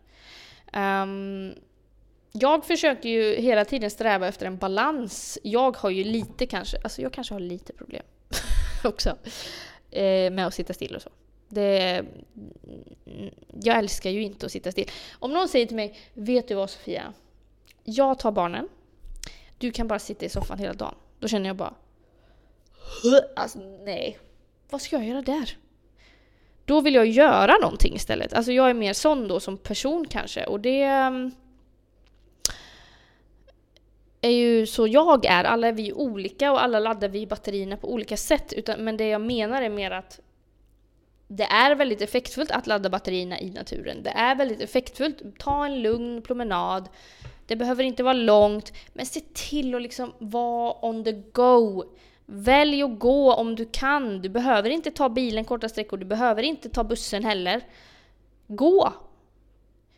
Um, 0.73 1.55
jag 2.33 2.65
försöker 2.65 3.09
ju 3.09 3.35
hela 3.35 3.65
tiden 3.65 3.91
sträva 3.91 4.29
efter 4.29 4.47
en 4.47 4.59
balans. 4.59 5.39
Jag 5.43 5.77
har 5.77 5.91
ju 5.91 6.05
lite 6.05 6.47
kanske, 6.47 6.79
alltså 6.85 7.03
jag 7.03 7.13
kanske 7.13 7.35
har 7.35 7.41
lite 7.41 7.73
problem 7.73 8.03
också 8.85 9.17
eh, 9.91 10.31
med 10.31 10.47
att 10.47 10.55
sitta 10.55 10.75
still 10.75 10.97
och 10.97 11.03
så. 11.03 11.11
Det, 11.49 12.05
jag 13.63 13.79
älskar 13.79 14.11
ju 14.11 14.23
inte 14.23 14.47
att 14.47 14.53
sitta 14.53 14.73
still. 14.73 14.91
Om 15.13 15.33
någon 15.33 15.49
säger 15.49 15.67
till 15.67 15.77
mig, 15.77 15.99
vet 16.15 16.49
du 16.49 16.55
vad 16.55 16.71
Sofia? 16.71 17.13
Jag 17.85 18.19
tar 18.19 18.33
barnen, 18.33 18.69
du 19.59 19.71
kan 19.71 19.89
bara 19.89 19.99
sitta 19.99 20.27
i 20.27 20.29
soffan 20.29 20.59
hela 20.59 20.73
dagen. 20.73 20.95
Då 21.21 21.29
känner 21.29 21.47
jag 21.47 21.57
bara, 21.57 21.75
alltså 23.37 23.59
nej, 23.85 24.19
vad 24.71 24.83
ska 24.83 24.97
jag 24.97 25.05
göra 25.05 25.23
där? 25.23 25.57
Då 26.65 26.81
vill 26.81 26.95
jag 26.95 27.07
göra 27.07 27.57
någonting 27.63 27.95
istället. 27.95 28.33
Alltså 28.33 28.53
jag 28.53 28.71
är 28.71 28.75
mer 28.75 28.93
sån 28.93 29.29
då 29.29 29.41
som 29.41 29.59
person 29.59 30.07
kanske 30.11 30.47
och 30.47 30.61
det 30.61 30.83
mm, 30.83 31.31
är 34.21 34.31
ju 34.31 34.67
så 34.67 34.87
jag 34.87 35.25
är. 35.25 35.45
Alla 35.45 35.69
är 35.69 35.73
vi 35.73 35.93
olika 35.93 36.53
och 36.53 36.63
alla 36.63 36.79
laddar 36.79 37.09
vi 37.09 37.27
batterierna 37.27 37.77
på 37.77 37.93
olika 37.93 38.17
sätt. 38.17 38.53
Utan, 38.53 38.85
men 38.85 38.97
det 38.97 39.09
jag 39.09 39.21
menar 39.21 39.63
är 39.63 39.69
mer 39.69 39.91
att 39.91 40.21
det 41.29 41.45
är 41.45 41.75
väldigt 41.75 42.03
effektfullt 42.03 42.51
att 42.51 42.67
ladda 42.67 42.91
batterierna 42.91 43.41
i 43.41 43.51
naturen. 43.51 44.03
Det 44.03 44.11
är 44.11 44.35
väldigt 44.35 44.61
effektfullt. 44.61 45.23
Ta 45.39 45.67
en 45.67 45.83
lugn 45.83 46.23
promenad. 46.23 46.89
Det 47.47 47.57
behöver 47.57 47.85
inte 47.85 48.03
vara 48.03 48.13
långt, 48.15 48.73
men 48.93 49.07
se 49.07 49.21
till 49.21 49.75
att 49.75 49.83
liksom 49.83 50.13
vara 50.19 50.87
on 50.87 51.05
the 51.05 51.13
go. 51.13 51.85
Välj 52.31 52.83
att 52.83 52.99
gå 52.99 53.35
om 53.35 53.55
du 53.55 53.65
kan. 53.65 54.23
Du 54.23 54.29
behöver 54.29 54.71
inte 54.71 54.91
ta 54.91 55.09
bilen 55.09 55.45
korta 55.45 55.69
sträckor, 55.69 55.97
du 55.97 56.05
behöver 56.05 56.43
inte 56.43 56.69
ta 56.69 56.85
bussen 56.85 57.25
heller. 57.25 57.63
Gå! 58.47 58.93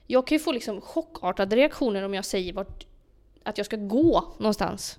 Jag 0.06 0.26
kan 0.26 0.38
ju 0.38 0.44
få 0.44 0.52
liksom 0.52 0.80
chockartade 0.80 1.56
reaktioner 1.56 2.02
om 2.02 2.14
jag 2.14 2.24
säger 2.24 2.52
vart 2.52 2.86
att 3.42 3.58
jag 3.58 3.66
ska 3.66 3.76
gå 3.76 4.34
någonstans. 4.38 4.98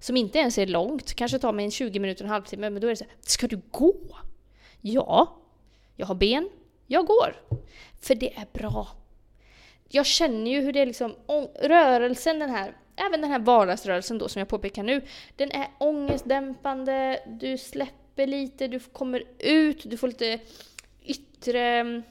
Som 0.00 0.16
inte 0.16 0.38
ens 0.38 0.58
är 0.58 0.66
långt, 0.66 1.14
kanske 1.14 1.38
tar 1.38 1.52
mig 1.52 1.64
en 1.64 1.70
20 1.70 1.98
minuter, 2.00 2.24
en 2.24 2.30
halvtimme, 2.30 2.70
men 2.70 2.80
då 2.80 2.86
är 2.86 2.90
det 2.90 2.96
så 2.96 3.04
här, 3.04 3.14
ska 3.20 3.46
du 3.46 3.60
gå? 3.70 4.16
Ja, 4.80 5.36
jag 5.96 6.06
har 6.06 6.14
ben, 6.14 6.48
jag 6.86 7.06
går. 7.06 7.42
För 8.00 8.14
det 8.14 8.36
är 8.36 8.46
bra. 8.52 8.88
Jag 9.88 10.06
känner 10.06 10.50
ju 10.50 10.60
hur 10.60 10.72
det 10.72 10.80
är 10.80 10.86
liksom, 10.86 11.14
rörelsen 11.60 12.38
den 12.38 12.50
här, 12.50 12.76
även 13.06 13.20
den 13.20 13.30
här 13.30 13.38
vardagsrörelsen 13.38 14.18
då 14.18 14.28
som 14.28 14.38
jag 14.38 14.48
påpekar 14.48 14.82
nu, 14.82 15.00
den 15.36 15.50
är 15.50 15.68
ångestdämpande, 15.78 17.20
du 17.26 17.58
släpper 17.58 18.26
lite, 18.26 18.68
du 18.68 18.78
kommer 18.78 19.22
ut, 19.38 19.82
du 19.84 19.96
får 19.96 20.08
lite 20.08 20.38
yttre 21.04 21.60
mm, 21.60 22.02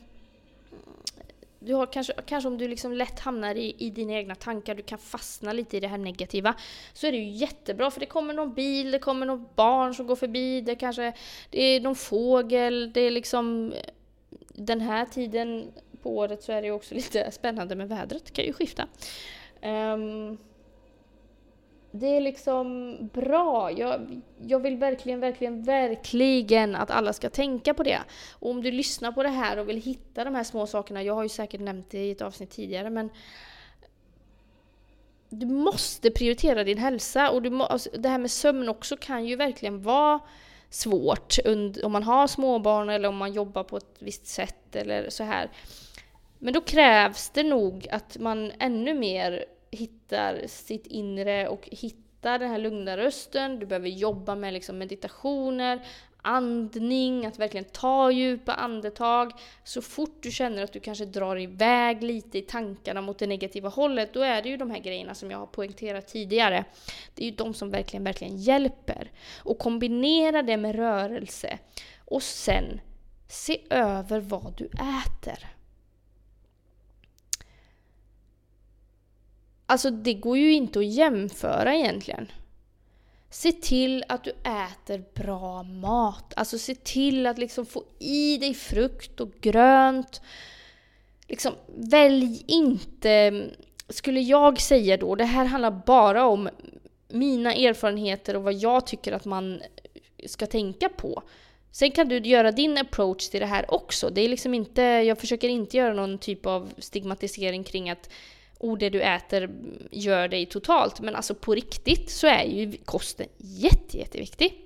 du 1.64 1.74
har 1.74 1.86
kanske, 1.86 2.14
kanske 2.26 2.48
om 2.48 2.58
du 2.58 2.68
liksom 2.68 2.94
lätt 2.94 3.20
hamnar 3.20 3.56
i, 3.56 3.76
i 3.78 3.90
dina 3.90 4.14
egna 4.14 4.36
tankar, 4.36 4.76
du 4.76 4.84
kan 4.84 4.98
fastna 4.98 5.54
lite 5.54 5.78
i 5.78 5.80
det 5.80 5.88
här 5.88 5.98
negativa, 5.98 6.54
så 6.94 7.08
är 7.08 7.12
det 7.12 7.18
ju 7.18 7.30
jättebra 7.30 7.92
för 7.92 8.00
det 8.00 8.06
kommer 8.06 8.34
någon 8.34 8.54
bil, 8.54 8.92
det 8.92 9.00
kommer 9.00 9.26
något 9.26 9.56
barn 9.56 9.96
som 9.96 10.08
går 10.08 10.16
förbi, 10.16 10.62
det 10.62 10.76
kanske 10.76 11.14
det 11.50 11.62
är 11.62 11.82
någon 11.82 11.96
fågel, 11.96 12.94
det 12.94 13.02
är 13.02 13.12
liksom 13.12 13.74
den 14.48 14.82
här 14.82 15.06
tiden 15.06 15.72
på 16.02 16.18
året 16.18 16.44
så 16.44 16.52
är 16.52 16.62
det 16.62 16.68
ju 16.68 16.74
också 16.74 16.96
lite 16.96 17.32
spännande 17.32 17.76
med 17.76 17.90
vädret, 17.90 18.26
det 18.26 18.32
kan 18.32 18.46
ju 18.46 18.54
skifta. 18.54 18.88
Um, 19.62 20.38
det 21.92 22.18
är 22.18 22.22
liksom 22.22 22.98
bra. 23.14 23.72
Jag, 23.72 24.22
jag 24.42 24.60
vill 24.60 24.78
verkligen, 24.78 25.20
verkligen, 25.20 25.64
verkligen 25.64 26.76
att 26.76 26.92
alla 26.92 27.14
ska 27.14 27.30
tänka 27.30 27.74
på 27.74 27.84
det. 27.84 28.00
Och 28.40 28.50
om 28.50 28.62
du 28.62 28.72
lyssnar 28.72 29.12
på 29.12 29.24
det 29.24 29.30
här 29.30 29.58
och 29.58 29.70
vill 29.70 29.82
hitta 29.82 30.24
de 30.24 30.36
här 30.36 30.44
små 30.44 30.68
sakerna, 30.68 31.04
jag 31.04 31.16
har 31.16 31.24
ju 31.24 31.30
säkert 31.30 31.62
nämnt 31.62 31.90
det 31.90 32.06
i 32.06 32.12
ett 32.12 32.22
avsnitt 32.22 32.50
tidigare, 32.50 32.90
men 32.90 33.10
du 35.30 35.46
måste 35.46 36.12
prioritera 36.12 36.64
din 36.64 36.78
hälsa. 36.78 37.30
Och 37.30 37.42
du 37.42 37.50
må, 37.50 37.64
alltså, 37.64 37.90
det 37.94 38.10
här 38.10 38.18
med 38.18 38.32
sömn 38.32 38.70
också 38.70 38.98
kan 38.98 39.26
ju 39.26 39.36
verkligen 39.36 39.82
vara 39.82 40.20
svårt 40.70 41.36
om 41.84 41.92
man 41.92 42.04
har 42.04 42.28
småbarn 42.28 42.90
eller 42.90 43.10
om 43.10 43.18
man 43.18 43.34
jobbar 43.34 43.64
på 43.64 43.78
ett 43.78 43.96
visst 44.00 44.28
sätt 44.28 44.76
eller 44.76 45.10
så 45.10 45.24
här. 45.24 45.50
Men 46.40 46.54
då 46.54 46.62
krävs 46.62 47.30
det 47.30 47.44
nog 47.44 47.88
att 47.92 48.18
man 48.18 48.52
ännu 48.60 48.94
mer 48.94 49.46
hittar 49.72 50.48
sitt 50.48 50.88
inre 50.88 51.48
och 51.48 51.70
hittar 51.72 52.40
den 52.40 52.50
här 52.50 52.58
lugna 52.58 52.98
rösten. 52.98 53.60
Du 53.60 53.66
behöver 53.66 53.90
jobba 53.90 54.36
med 54.36 54.54
liksom 54.54 54.78
meditationer, 54.78 55.88
andning, 56.22 57.26
att 57.26 57.40
verkligen 57.40 57.66
ta 57.66 58.12
djupa 58.12 58.54
andetag. 58.54 59.32
Så 59.64 59.82
fort 59.82 60.18
du 60.24 60.32
känner 60.32 60.64
att 60.64 60.74
du 60.74 60.80
kanske 60.80 61.06
drar 61.06 61.40
iväg 61.40 62.04
lite 62.04 62.38
i 62.38 62.42
tankarna 62.42 63.02
mot 63.02 63.20
det 63.20 63.28
negativa 63.28 63.70
hållet, 63.70 64.14
då 64.14 64.22
är 64.22 64.42
det 64.42 64.50
ju 64.50 64.58
de 64.58 64.72
här 64.72 64.80
grejerna 64.80 65.16
som 65.16 65.32
jag 65.32 65.38
har 65.38 65.46
poängterat 65.46 66.08
tidigare. 66.08 66.66
Det 67.16 67.24
är 67.24 67.30
ju 67.30 67.36
de 67.36 67.54
som 67.54 67.70
verkligen, 67.70 68.04
verkligen 68.04 68.38
hjälper. 68.38 69.12
Och 69.44 69.60
kombinera 69.60 70.42
det 70.42 70.58
med 70.58 70.76
rörelse. 70.76 71.60
Och 72.06 72.24
sen 72.24 72.82
se 73.28 73.62
över 73.70 74.20
vad 74.20 74.54
du 74.58 74.66
äter. 74.66 75.61
Alltså 79.72 79.90
det 79.90 80.14
går 80.14 80.38
ju 80.38 80.54
inte 80.54 80.80
att 80.80 80.86
jämföra 80.86 81.76
egentligen. 81.76 82.32
Se 83.30 83.52
till 83.52 84.04
att 84.08 84.24
du 84.24 84.30
äter 84.32 85.04
bra 85.14 85.64
mat. 85.64 86.34
Alltså 86.36 86.58
se 86.58 86.76
till 86.76 87.28
att 87.28 87.38
liksom 87.38 87.66
få 87.66 87.84
i 88.00 88.38
dig 88.38 88.54
frukt 88.54 89.20
och 89.20 89.32
grönt. 89.42 90.22
Liksom, 91.28 91.54
välj 91.68 92.44
inte, 92.48 93.46
skulle 93.90 94.20
jag 94.20 94.62
säga 94.62 94.98
då, 94.98 95.16
det 95.16 95.26
här 95.26 95.46
handlar 95.46 95.82
bara 95.86 96.26
om 96.26 96.50
mina 97.08 97.54
erfarenheter 97.54 98.36
och 98.36 98.44
vad 98.44 98.54
jag 98.54 98.88
tycker 98.88 99.12
att 99.12 99.26
man 99.26 99.62
ska 100.26 100.46
tänka 100.46 100.90
på. 100.90 101.24
Sen 101.72 101.92
kan 101.92 102.10
du 102.10 102.18
göra 102.20 102.52
din 102.52 102.78
approach 102.78 103.30
till 103.30 103.40
det 103.40 103.46
här 103.46 103.74
också. 103.74 104.10
Det 104.10 104.22
är 104.22 104.30
liksom 104.30 104.54
inte, 104.54 104.82
jag 104.82 105.18
försöker 105.18 105.50
inte 105.50 105.78
göra 105.78 105.94
någon 105.94 106.18
typ 106.18 106.46
av 106.46 106.74
stigmatisering 106.78 107.64
kring 107.64 107.90
att 107.90 108.10
och 108.62 108.78
det 108.78 108.90
du 108.90 109.02
äter 109.02 109.50
gör 109.92 110.28
dig 110.28 110.46
totalt. 110.46 111.00
Men 111.00 111.16
alltså 111.16 111.36
på 111.36 111.56
riktigt 111.56 112.10
så 112.10 112.28
är 112.28 112.44
ju 112.44 112.78
kosten 112.86 113.28
jätte, 113.38 113.98
jätteviktig. 113.98 114.66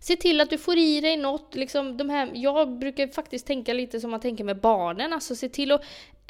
Se 0.00 0.16
till 0.16 0.40
att 0.40 0.50
du 0.50 0.58
får 0.58 0.78
i 0.78 1.00
dig 1.00 1.16
något, 1.16 1.54
liksom 1.54 1.96
de 1.96 2.10
här, 2.10 2.30
jag 2.34 2.78
brukar 2.78 3.08
faktiskt 3.08 3.46
tänka 3.46 3.72
lite 3.72 4.00
som 4.00 4.10
man 4.10 4.20
tänker 4.20 4.44
med 4.44 4.60
barnen, 4.60 5.12
alltså 5.12 5.36
se 5.36 5.48
till 5.48 5.72
att 5.72 5.84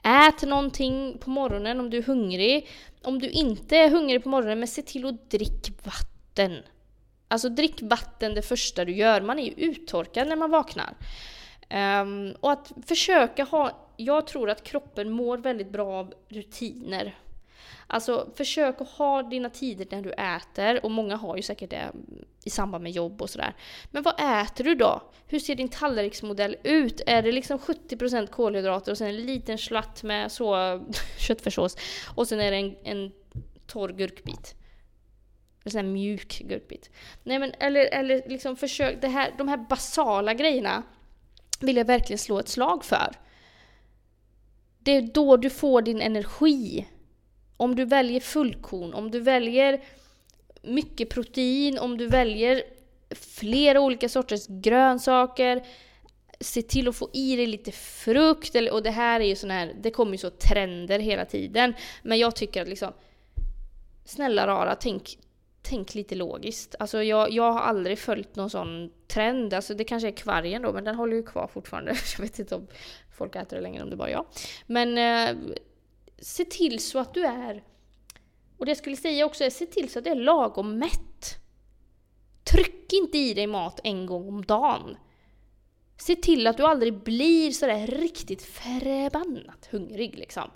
äta 0.05 0.47
någonting 0.47 1.19
på 1.21 1.31
morgonen 1.31 1.81
om 1.81 1.91
du 1.91 1.99
är 1.99 2.03
hungrig. 2.03 2.69
Om 3.03 3.19
du 3.19 3.29
inte 3.29 3.77
är 3.77 3.91
hungrig 3.91 4.23
på 4.23 4.29
morgonen, 4.29 4.59
men 4.59 4.69
se 4.69 4.83
till 4.83 5.07
att 5.07 5.31
dricka 5.31 5.73
vatten. 5.83 6.57
Alltså 7.29 7.49
drick 7.49 7.83
vatten 7.83 8.35
det 8.35 8.43
första 8.43 8.85
du 8.85 8.93
gör, 8.93 9.21
man 9.21 9.39
är 9.39 9.45
ju 9.45 9.53
uttorkad 9.57 10.29
när 10.29 10.37
man 10.37 10.51
vaknar. 10.51 10.95
Um, 11.71 12.35
och 12.41 12.53
att 12.53 12.73
försöka 12.87 13.45
ha 13.45 13.84
jag 13.97 14.27
tror 14.27 14.51
att 14.51 14.65
kroppen 14.65 15.11
mår 15.11 15.39
väldigt 15.39 15.71
bra 15.71 15.93
av 15.93 16.15
rutiner. 16.29 17.15
Alltså 17.87 18.29
försök 18.35 18.81
att 18.81 18.89
ha 18.89 19.23
dina 19.23 19.51
tider 19.51 19.87
när 19.91 20.03
du 20.03 20.13
äter 20.13 20.85
och 20.85 20.91
många 20.91 21.17
har 21.17 21.37
ju 21.37 21.43
säkert 21.43 21.71
det 21.71 21.93
i 22.45 22.51
samband 22.51 22.83
med 22.83 22.93
jobb 22.93 23.23
och 23.23 23.31
sådär. 23.31 23.55
Men 23.91 24.03
vad 24.03 24.15
äter 24.43 24.65
du 24.65 24.75
då? 24.75 25.03
Hur 25.27 25.39
ser 25.39 25.55
din 25.55 25.69
tallriksmodell 25.69 26.57
ut? 26.63 27.01
Är 27.07 27.23
det 27.23 27.33
liksom 27.33 27.59
70% 27.59 28.27
kolhydrater 28.27 28.93
och 28.93 28.99
sen 28.99 29.09
en 29.09 29.27
liten 29.27 29.59
slatt 29.59 30.03
med 30.03 30.33
så 30.33 30.81
köttfärssås 31.19 31.77
och 32.15 32.29
sen 32.29 32.41
är 32.41 32.51
det 32.51 32.57
en, 32.57 32.77
en 32.85 33.13
torr 33.67 33.89
gurkbit? 33.89 34.55
En 35.65 35.71
sån 35.71 35.79
här 35.79 35.93
mjuk 35.93 36.43
gurkbit. 36.45 36.91
Nej 37.23 37.39
men 37.39 37.53
eller, 37.61 37.95
eller 37.95 38.29
liksom 38.29 38.57
försök, 38.57 39.01
det 39.01 39.09
här, 39.09 39.35
de 39.39 39.49
här 39.49 39.57
basala 39.57 40.35
grejerna 40.35 40.83
vill 41.61 41.77
jag 41.77 41.85
verkligen 41.85 42.19
slå 42.19 42.39
ett 42.39 42.49
slag 42.49 42.85
för. 42.85 43.17
Det 44.85 44.93
är 44.93 45.03
då 45.03 45.37
du 45.37 45.51
får 45.51 45.83
din 45.83 46.01
energi. 46.01 46.87
Om 47.57 47.75
du 47.75 47.85
väljer 47.85 48.21
fullkorn, 48.21 48.95
om 48.95 49.11
du 49.11 49.21
väljer 49.21 49.85
mycket 50.63 51.11
protein, 51.11 51.79
om 51.79 51.99
du 51.99 52.07
väljer 52.07 52.63
flera 53.11 53.81
olika 53.81 54.09
sorters 54.09 54.47
grönsaker, 54.47 55.67
se 56.41 56.63
till 56.63 56.89
att 56.89 56.97
få 56.97 57.11
i 57.13 57.37
dig 57.37 57.47
lite 57.47 57.73
frukt, 57.73 58.57
och 58.73 58.83
det 58.83 58.91
här 58.91 59.21
är 59.21 59.25
ju 59.25 59.37
sån 59.37 59.51
här, 59.51 59.75
det 59.81 59.91
kommer 59.91 60.13
ju 60.13 60.19
så 60.19 60.31
trender 60.31 60.99
hela 60.99 61.25
tiden. 61.25 61.75
Men 62.03 62.19
jag 62.19 62.37
tycker 62.37 62.63
att 62.63 62.69
liksom, 62.69 62.93
snälla 64.05 64.47
rara, 64.47 64.75
tänk, 64.75 65.19
tänk 65.65 65.95
lite 65.95 66.15
logiskt. 66.15 66.75
Alltså 66.79 67.03
jag, 67.03 67.31
jag 67.31 67.53
har 67.53 67.61
aldrig 67.61 67.99
följt 67.99 68.37
någon 68.37 68.51
sån 68.51 68.91
trend. 69.07 69.55
Alltså 69.55 69.75
det 69.75 69.85
kanske 69.85 70.09
är 70.09 70.13
kvargen 70.13 70.63
då, 70.63 70.73
men 70.73 70.85
den 70.85 70.95
håller 70.95 71.17
ju 71.17 71.23
kvar 71.23 71.47
fortfarande. 71.47 71.91
Jag 72.19 72.25
vet 72.25 72.39
inte 72.39 72.55
om 72.55 72.67
folk 73.17 73.37
äter 73.37 73.57
det 73.57 73.63
längre, 73.63 73.83
om 73.83 73.91
det 73.91 73.97
bara 73.97 74.11
jag. 74.11 74.27
Men 74.67 74.99
eh, 74.99 75.57
se 76.19 76.45
till 76.45 76.79
så 76.79 76.99
att 76.99 77.15
du 77.15 77.25
är... 77.25 77.63
Och 78.57 78.67
det 78.67 78.71
jag 78.71 78.79
skulle 78.79 78.97
säga 78.97 79.27
också 79.27 79.45
är, 79.45 79.51
se 79.51 79.67
till 79.67 79.89
så 79.89 79.99
att 79.99 80.05
du 80.05 80.11
är 80.11 80.15
lagom 80.15 80.79
mätt. 80.79 81.35
Tryck 82.45 82.93
inte 82.93 83.19
i 83.19 83.35
dig 83.35 83.47
mat 83.47 83.81
en 83.85 84.07
gång 84.07 84.29
om 84.29 84.45
dagen. 84.45 84.97
Se 85.97 86.17
till 86.17 86.47
att 86.47 86.57
du 86.57 86.63
aldrig 86.63 87.03
blir 87.03 87.51
sådär 87.51 87.87
riktigt 87.87 88.43
förbannat 88.43 89.69
hungrig 89.71 90.19
liksom. 90.19 90.51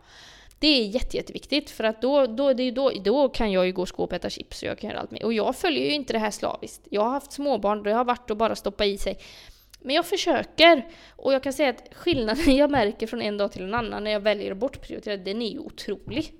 Det 0.59 0.67
är 0.67 0.85
jätte, 0.85 1.17
jätteviktigt 1.17 1.71
för 1.71 1.85
att 1.85 2.03
då, 2.03 2.27
då, 2.27 2.53
det 2.53 2.62
är 2.62 2.73
då, 2.73 2.91
då 3.05 3.29
kan 3.29 3.53
jag 3.53 3.67
ju 3.67 3.73
gå 3.73 3.83
och 3.83 3.97
skåpäta 3.97 4.31
chips 4.31 4.62
och 4.62 4.69
jag 4.69 4.79
kan 4.79 4.91
göra 4.91 5.00
allt 5.00 5.11
med. 5.11 5.23
Och 5.23 5.33
jag 5.33 5.57
följer 5.57 5.85
ju 5.85 5.93
inte 5.93 6.12
det 6.12 6.19
här 6.19 6.31
slaviskt. 6.31 6.87
Jag 6.91 7.03
har 7.03 7.11
haft 7.11 7.33
småbarn, 7.33 7.79
och 7.79 7.85
det 7.85 7.93
har 7.93 8.05
varit 8.05 8.31
att 8.31 8.37
bara 8.37 8.57
stoppa 8.57 8.85
i 8.85 8.99
sig. 8.99 9.19
Men 9.81 9.95
jag 9.95 10.07
försöker. 10.07 10.87
Och 11.17 11.33
jag 11.33 11.43
kan 11.43 11.53
säga 11.53 11.71
att 11.71 11.95
skillnaden 11.95 12.57
jag 12.57 12.71
märker 12.71 13.07
från 13.07 13.23
en 13.23 13.37
dag 13.37 13.53
till 13.53 13.62
en 13.62 13.75
annan 13.75 14.05
när 14.05 14.11
jag 14.11 14.21
väljer 14.21 14.53
att 14.53 14.59
bortprioritera, 14.59 15.17
den 15.17 15.43
är 15.43 15.50
ju 15.50 15.59
otrolig. 15.59 16.33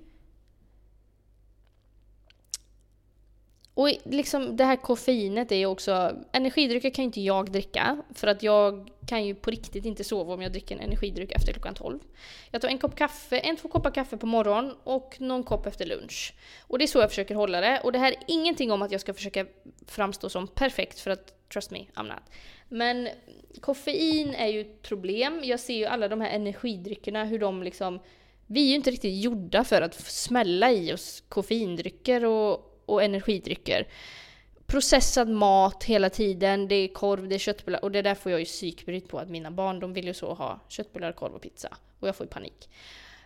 Och 3.79 3.89
liksom 4.03 4.57
det 4.57 4.63
här 4.63 4.75
koffeinet 4.75 5.51
är 5.51 5.55
ju 5.55 5.65
också, 5.65 6.15
energidrycker 6.31 6.89
kan 6.89 7.03
ju 7.03 7.05
inte 7.05 7.21
jag 7.21 7.51
dricka 7.51 8.03
för 8.15 8.27
att 8.27 8.43
jag 8.43 8.89
kan 9.07 9.25
ju 9.25 9.35
på 9.35 9.51
riktigt 9.51 9.85
inte 9.85 10.03
sova 10.03 10.33
om 10.33 10.41
jag 10.41 10.51
dricker 10.51 10.75
en 10.75 10.81
energidryck 10.81 11.31
efter 11.31 11.53
klockan 11.53 11.73
12. 11.73 11.99
Jag 12.51 12.61
tar 12.61 12.67
en 12.67 12.77
kopp 12.77 12.95
kaffe, 12.95 13.37
en 13.37 13.55
två 13.55 13.69
koppar 13.69 13.91
kaffe 13.91 14.17
på 14.17 14.25
morgonen 14.25 14.75
och 14.83 15.15
någon 15.19 15.43
kopp 15.43 15.65
efter 15.65 15.85
lunch. 15.85 16.33
Och 16.61 16.77
det 16.79 16.85
är 16.85 16.87
så 16.87 16.99
jag 16.99 17.09
försöker 17.09 17.35
hålla 17.35 17.61
det. 17.61 17.81
Och 17.83 17.91
det 17.91 17.99
här 17.99 18.11
är 18.11 18.17
ingenting 18.27 18.71
om 18.71 18.81
att 18.81 18.91
jag 18.91 19.01
ska 19.01 19.13
försöka 19.13 19.45
framstå 19.87 20.29
som 20.29 20.47
perfekt 20.47 20.99
för 20.99 21.11
att 21.11 21.49
trust 21.49 21.71
me, 21.71 21.85
I'm 21.95 22.07
not. 22.07 22.23
Men 22.69 23.09
koffein 23.61 24.35
är 24.35 24.47
ju 24.47 24.61
ett 24.61 24.81
problem. 24.81 25.41
Jag 25.43 25.59
ser 25.59 25.77
ju 25.77 25.85
alla 25.85 26.07
de 26.07 26.21
här 26.21 26.29
energidryckerna, 26.29 27.25
hur 27.25 27.39
de 27.39 27.63
liksom 27.63 27.99
vi 28.51 28.61
är 28.63 28.67
ju 28.67 28.75
inte 28.75 28.91
riktigt 28.91 29.23
gjorda 29.23 29.63
för 29.63 29.81
att 29.81 29.95
smälla 29.95 30.71
i 30.71 30.93
oss 30.93 31.23
koffeindrycker 31.29 32.25
och, 32.25 32.68
och 32.89 33.03
energidrycker. 33.03 33.87
Processad 34.65 35.29
mat 35.29 35.83
hela 35.83 36.09
tiden, 36.09 36.67
det 36.67 36.75
är 36.75 36.87
korv, 36.87 37.27
det 37.27 37.35
är 37.35 37.39
köttbullar 37.39 37.83
och 37.83 37.91
det 37.91 38.01
där 38.01 38.15
får 38.15 38.31
jag 38.31 38.39
ju 38.39 38.45
psykbryt 38.45 39.07
på 39.07 39.19
att 39.19 39.29
mina 39.29 39.51
barn 39.51 39.79
de 39.79 39.93
vill 39.93 40.07
ju 40.07 40.13
så 40.13 40.33
ha 40.33 40.59
köttbullar, 40.67 41.11
korv 41.11 41.33
och 41.33 41.41
pizza. 41.41 41.77
Och 41.99 42.07
jag 42.07 42.15
får 42.15 42.25
ju 42.25 42.29
panik. 42.29 42.69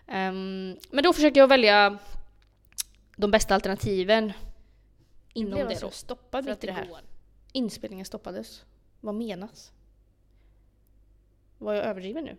Um, 0.08 0.76
men 0.90 1.04
då 1.04 1.12
försöker 1.12 1.40
jag 1.40 1.48
välja 1.48 1.98
de 3.16 3.30
bästa 3.30 3.54
alternativen 3.54 4.32
inom 5.32 5.58
det, 5.58 5.64
det 5.64 5.68
alltså 5.68 5.86
då. 5.86 5.90
stoppad 5.92 6.44
mitt 6.44 6.64
i 6.64 6.66
det 6.66 6.72
här. 6.72 6.88
Inspelningen 7.52 8.06
stoppades. 8.06 8.64
Vad 9.00 9.14
menas? 9.14 9.72
Var 11.58 11.72
jag 11.72 11.84
överdriven 11.84 12.24
nu? 12.24 12.36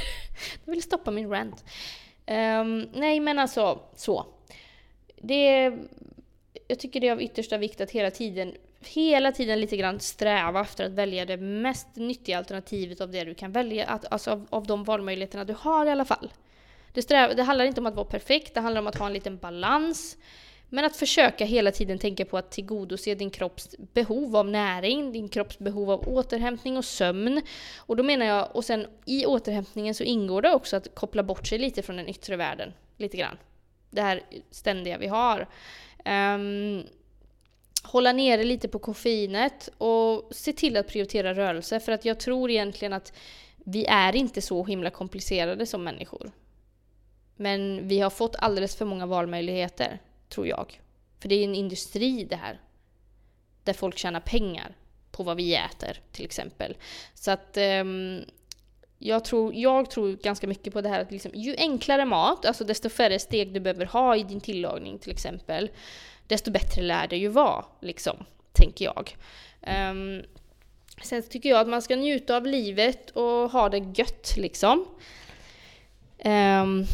jag 0.64 0.72
vill 0.72 0.82
stoppa 0.82 1.10
min 1.10 1.30
rant. 1.30 1.64
Um, 2.26 2.80
nej 2.94 3.20
men 3.20 3.38
alltså, 3.38 3.80
så. 3.94 4.26
Det 5.16 5.78
jag 6.68 6.78
tycker 6.78 7.00
det 7.00 7.08
är 7.08 7.12
av 7.12 7.22
yttersta 7.22 7.58
vikt 7.58 7.80
att 7.80 7.90
hela 7.90 8.10
tiden, 8.10 8.54
hela 8.80 9.32
tiden 9.32 9.60
lite 9.60 9.76
grann 9.76 10.00
sträva 10.00 10.60
efter 10.60 10.86
att 10.86 10.92
välja 10.92 11.24
det 11.24 11.36
mest 11.36 11.88
nyttiga 11.94 12.38
alternativet 12.38 13.00
av 13.00 13.10
det 13.10 13.24
du 13.24 13.34
kan 13.34 13.52
välja, 13.52 13.86
att, 13.86 14.12
alltså 14.12 14.30
av, 14.30 14.46
av 14.50 14.66
de 14.66 14.84
valmöjligheterna 14.84 15.44
du 15.44 15.54
har 15.58 15.86
i 15.86 15.90
alla 15.90 16.04
fall. 16.04 16.32
Det, 16.92 17.02
sträva, 17.02 17.34
det 17.34 17.42
handlar 17.42 17.64
inte 17.64 17.80
om 17.80 17.86
att 17.86 17.94
vara 17.94 18.06
perfekt, 18.06 18.54
det 18.54 18.60
handlar 18.60 18.80
om 18.80 18.86
att 18.86 18.98
ha 18.98 19.06
en 19.06 19.12
liten 19.12 19.36
balans. 19.36 20.16
Men 20.68 20.84
att 20.84 20.96
försöka 20.96 21.44
hela 21.44 21.70
tiden 21.70 21.98
tänka 21.98 22.24
på 22.24 22.38
att 22.38 22.50
tillgodose 22.50 23.14
din 23.14 23.30
kropps 23.30 23.76
behov 23.78 24.36
av 24.36 24.48
näring, 24.48 25.12
din 25.12 25.28
kropps 25.28 25.58
behov 25.58 25.90
av 25.90 26.08
återhämtning 26.08 26.76
och 26.76 26.84
sömn. 26.84 27.42
Och 27.76 27.96
då 27.96 28.02
menar 28.02 28.26
jag, 28.26 28.56
och 28.56 28.64
sen 28.64 28.86
i 29.04 29.26
återhämtningen 29.26 29.94
så 29.94 30.04
ingår 30.04 30.42
det 30.42 30.54
också 30.54 30.76
att 30.76 30.94
koppla 30.94 31.22
bort 31.22 31.46
sig 31.46 31.58
lite 31.58 31.82
från 31.82 31.96
den 31.96 32.08
yttre 32.08 32.36
världen. 32.36 32.72
Lite 32.96 33.16
grann. 33.16 33.38
Det 33.90 34.02
här 34.02 34.22
ständiga 34.50 34.98
vi 34.98 35.06
har. 35.06 35.48
Um, 36.06 36.84
hålla 37.82 38.12
nere 38.12 38.44
lite 38.44 38.68
på 38.68 38.78
koffeinet 38.78 39.68
och 39.78 40.28
se 40.30 40.52
till 40.52 40.76
att 40.76 40.88
prioritera 40.88 41.34
rörelse. 41.34 41.80
För 41.80 41.92
att 41.92 42.04
jag 42.04 42.20
tror 42.20 42.50
egentligen 42.50 42.92
att 42.92 43.12
vi 43.56 43.84
är 43.84 44.16
inte 44.16 44.42
så 44.42 44.64
himla 44.64 44.90
komplicerade 44.90 45.66
som 45.66 45.84
människor. 45.84 46.30
Men 47.36 47.88
vi 47.88 48.00
har 48.00 48.10
fått 48.10 48.36
alldeles 48.36 48.76
för 48.76 48.84
många 48.84 49.06
valmöjligheter, 49.06 49.98
tror 50.28 50.46
jag. 50.46 50.80
För 51.20 51.28
det 51.28 51.34
är 51.34 51.44
en 51.44 51.54
industri 51.54 52.24
det 52.24 52.36
här. 52.36 52.60
Där 53.64 53.72
folk 53.72 53.98
tjänar 53.98 54.20
pengar 54.20 54.76
på 55.10 55.22
vad 55.22 55.36
vi 55.36 55.54
äter, 55.54 56.00
till 56.12 56.24
exempel. 56.24 56.76
Så 57.14 57.30
att 57.30 57.56
um, 57.80 58.24
jag 58.98 59.24
tror, 59.24 59.54
jag 59.54 59.90
tror 59.90 60.12
ganska 60.12 60.46
mycket 60.46 60.72
på 60.72 60.80
det 60.80 60.88
här 60.88 61.00
att 61.00 61.10
liksom, 61.10 61.30
ju 61.34 61.56
enklare 61.58 62.04
mat, 62.04 62.46
alltså 62.46 62.64
desto 62.64 62.88
färre 62.88 63.18
steg 63.18 63.52
du 63.52 63.60
behöver 63.60 63.86
ha 63.86 64.16
i 64.16 64.22
din 64.22 64.40
tillagning 64.40 64.98
till 64.98 65.10
exempel, 65.10 65.70
desto 66.26 66.50
bättre 66.50 66.82
lär 66.82 67.06
det 67.06 67.16
ju 67.16 67.28
vara, 67.28 67.64
liksom, 67.80 68.16
tänker 68.52 68.84
jag. 68.84 69.16
Um, 69.90 70.22
sen 71.02 71.22
tycker 71.22 71.48
jag 71.48 71.60
att 71.60 71.68
man 71.68 71.82
ska 71.82 71.96
njuta 71.96 72.36
av 72.36 72.46
livet 72.46 73.10
och 73.10 73.50
ha 73.50 73.68
det 73.68 73.98
gött, 73.98 74.34
liksom. 74.36 74.86
Um, 76.24 76.84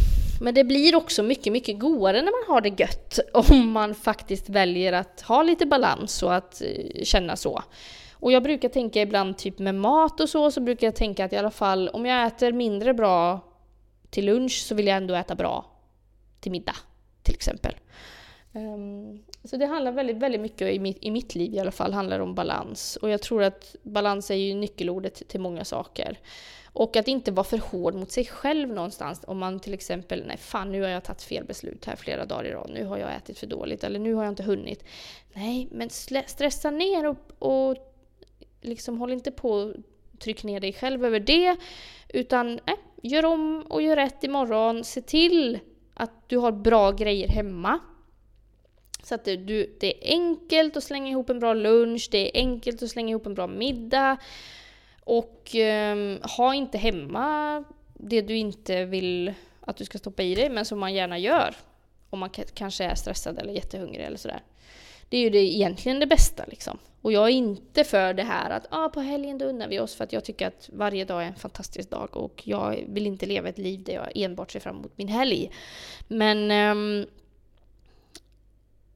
men 0.40 0.54
det 0.54 0.64
blir 0.64 0.96
också 0.96 1.22
mycket, 1.22 1.52
mycket 1.52 1.78
godare 1.78 2.22
när 2.22 2.46
man 2.46 2.54
har 2.54 2.60
det 2.60 2.80
gött 2.80 3.18
om 3.32 3.70
man 3.70 3.94
faktiskt 3.94 4.48
väljer 4.48 4.92
att 4.92 5.20
ha 5.20 5.42
lite 5.42 5.66
balans 5.66 6.22
och 6.22 6.34
att 6.34 6.62
uh, 6.64 7.04
känna 7.04 7.36
så. 7.36 7.62
Och 8.22 8.32
jag 8.32 8.42
brukar 8.42 8.68
tänka 8.68 9.02
ibland 9.02 9.38
typ 9.38 9.58
med 9.58 9.74
mat 9.74 10.20
och 10.20 10.28
så, 10.28 10.50
så 10.50 10.60
brukar 10.60 10.86
jag 10.86 10.96
tänka 10.96 11.24
att 11.24 11.32
i 11.32 11.36
alla 11.36 11.50
fall 11.50 11.88
om 11.88 12.06
jag 12.06 12.26
äter 12.26 12.52
mindre 12.52 12.94
bra 12.94 13.40
till 14.10 14.26
lunch 14.26 14.52
så 14.52 14.74
vill 14.74 14.86
jag 14.86 14.96
ändå 14.96 15.14
äta 15.14 15.34
bra 15.34 15.64
till 16.40 16.52
middag 16.52 16.76
till 17.22 17.34
exempel. 17.34 17.74
Um, 18.52 19.24
så 19.44 19.56
det 19.56 19.66
handlar 19.66 19.92
väldigt, 19.92 20.16
väldigt 20.16 20.40
mycket 20.40 20.72
i 20.74 20.78
mitt, 20.78 20.98
i 21.00 21.10
mitt 21.10 21.34
liv 21.34 21.54
i 21.54 21.60
alla 21.60 21.70
fall, 21.70 21.92
handlar 21.92 22.20
om 22.20 22.34
balans. 22.34 22.96
Och 22.96 23.10
jag 23.10 23.22
tror 23.22 23.42
att 23.42 23.76
balans 23.82 24.30
är 24.30 24.34
ju 24.34 24.54
nyckelordet 24.54 25.28
till 25.28 25.40
många 25.40 25.64
saker. 25.64 26.18
Och 26.72 26.96
att 26.96 27.08
inte 27.08 27.32
vara 27.32 27.44
för 27.44 27.58
hård 27.58 27.94
mot 27.94 28.10
sig 28.10 28.26
själv 28.26 28.68
någonstans. 28.68 29.20
Om 29.26 29.38
man 29.38 29.60
till 29.60 29.74
exempel, 29.74 30.24
nej 30.26 30.36
fan 30.36 30.72
nu 30.72 30.82
har 30.82 30.88
jag 30.88 31.04
tagit 31.04 31.22
fel 31.22 31.44
beslut 31.44 31.84
här 31.84 31.96
flera 31.96 32.24
dagar 32.24 32.44
i 32.44 32.50
rad. 32.50 32.70
Nu 32.74 32.84
har 32.84 32.98
jag 32.98 33.16
ätit 33.16 33.38
för 33.38 33.46
dåligt 33.46 33.84
eller 33.84 33.98
nu 33.98 34.14
har 34.14 34.24
jag 34.24 34.32
inte 34.32 34.42
hunnit. 34.42 34.84
Nej, 35.32 35.68
men 35.70 35.90
stressa 36.26 36.70
ner 36.70 37.06
och, 37.06 37.16
och 37.38 37.88
liksom 38.62 38.98
håll 38.98 39.12
inte 39.12 39.30
på 39.30 39.50
och 39.50 39.74
tryck 40.18 40.44
ner 40.44 40.60
dig 40.60 40.72
själv 40.72 41.04
över 41.04 41.20
det. 41.20 41.56
Utan 42.08 42.60
nej, 42.66 42.76
gör 43.02 43.24
om 43.24 43.62
och 43.62 43.82
gör 43.82 43.96
rätt 43.96 44.24
imorgon. 44.24 44.84
Se 44.84 45.00
till 45.00 45.58
att 45.94 46.28
du 46.28 46.38
har 46.38 46.52
bra 46.52 46.90
grejer 46.90 47.28
hemma. 47.28 47.78
Så 49.02 49.14
att 49.14 49.24
du, 49.24 49.76
det 49.80 49.86
är 49.86 50.10
enkelt 50.10 50.76
att 50.76 50.84
slänga 50.84 51.10
ihop 51.10 51.30
en 51.30 51.40
bra 51.40 51.54
lunch, 51.54 52.08
det 52.10 52.18
är 52.18 52.40
enkelt 52.40 52.82
att 52.82 52.90
slänga 52.90 53.10
ihop 53.10 53.26
en 53.26 53.34
bra 53.34 53.46
middag. 53.46 54.16
Och 55.04 55.56
eh, 55.56 56.18
ha 56.36 56.54
inte 56.54 56.78
hemma 56.78 57.64
det 57.94 58.20
du 58.20 58.36
inte 58.36 58.84
vill 58.84 59.34
att 59.60 59.76
du 59.76 59.84
ska 59.84 59.98
stoppa 59.98 60.22
i 60.22 60.34
dig, 60.34 60.50
men 60.50 60.64
som 60.64 60.78
man 60.78 60.94
gärna 60.94 61.18
gör. 61.18 61.54
Om 62.10 62.18
man 62.18 62.30
kanske 62.30 62.84
är 62.84 62.94
stressad 62.94 63.38
eller 63.38 63.52
jättehungrig 63.52 64.04
eller 64.04 64.16
sådär. 64.16 64.42
Det 65.12 65.18
är 65.18 65.20
ju 65.20 65.30
det, 65.30 65.38
egentligen 65.38 66.00
det 66.00 66.06
bästa 66.06 66.44
liksom. 66.48 66.78
Och 67.02 67.12
jag 67.12 67.24
är 67.24 67.32
inte 67.32 67.84
för 67.84 68.14
det 68.14 68.22
här 68.22 68.50
att 68.50 68.66
ah, 68.70 68.88
på 68.88 69.00
helgen 69.00 69.38
då 69.38 69.44
unnar 69.44 69.68
vi 69.68 69.80
oss 69.80 69.94
för 69.94 70.04
att 70.04 70.12
jag 70.12 70.24
tycker 70.24 70.46
att 70.46 70.70
varje 70.72 71.04
dag 71.04 71.22
är 71.22 71.26
en 71.26 71.34
fantastisk 71.34 71.90
dag 71.90 72.16
och 72.16 72.42
jag 72.44 72.84
vill 72.88 73.06
inte 73.06 73.26
leva 73.26 73.48
ett 73.48 73.58
liv 73.58 73.82
där 73.82 73.92
jag 73.92 74.10
enbart 74.14 74.50
ser 74.50 74.60
fram 74.60 74.76
emot 74.76 74.92
min 74.98 75.08
helg. 75.08 75.50
Men... 76.08 76.50
Um, 76.50 77.06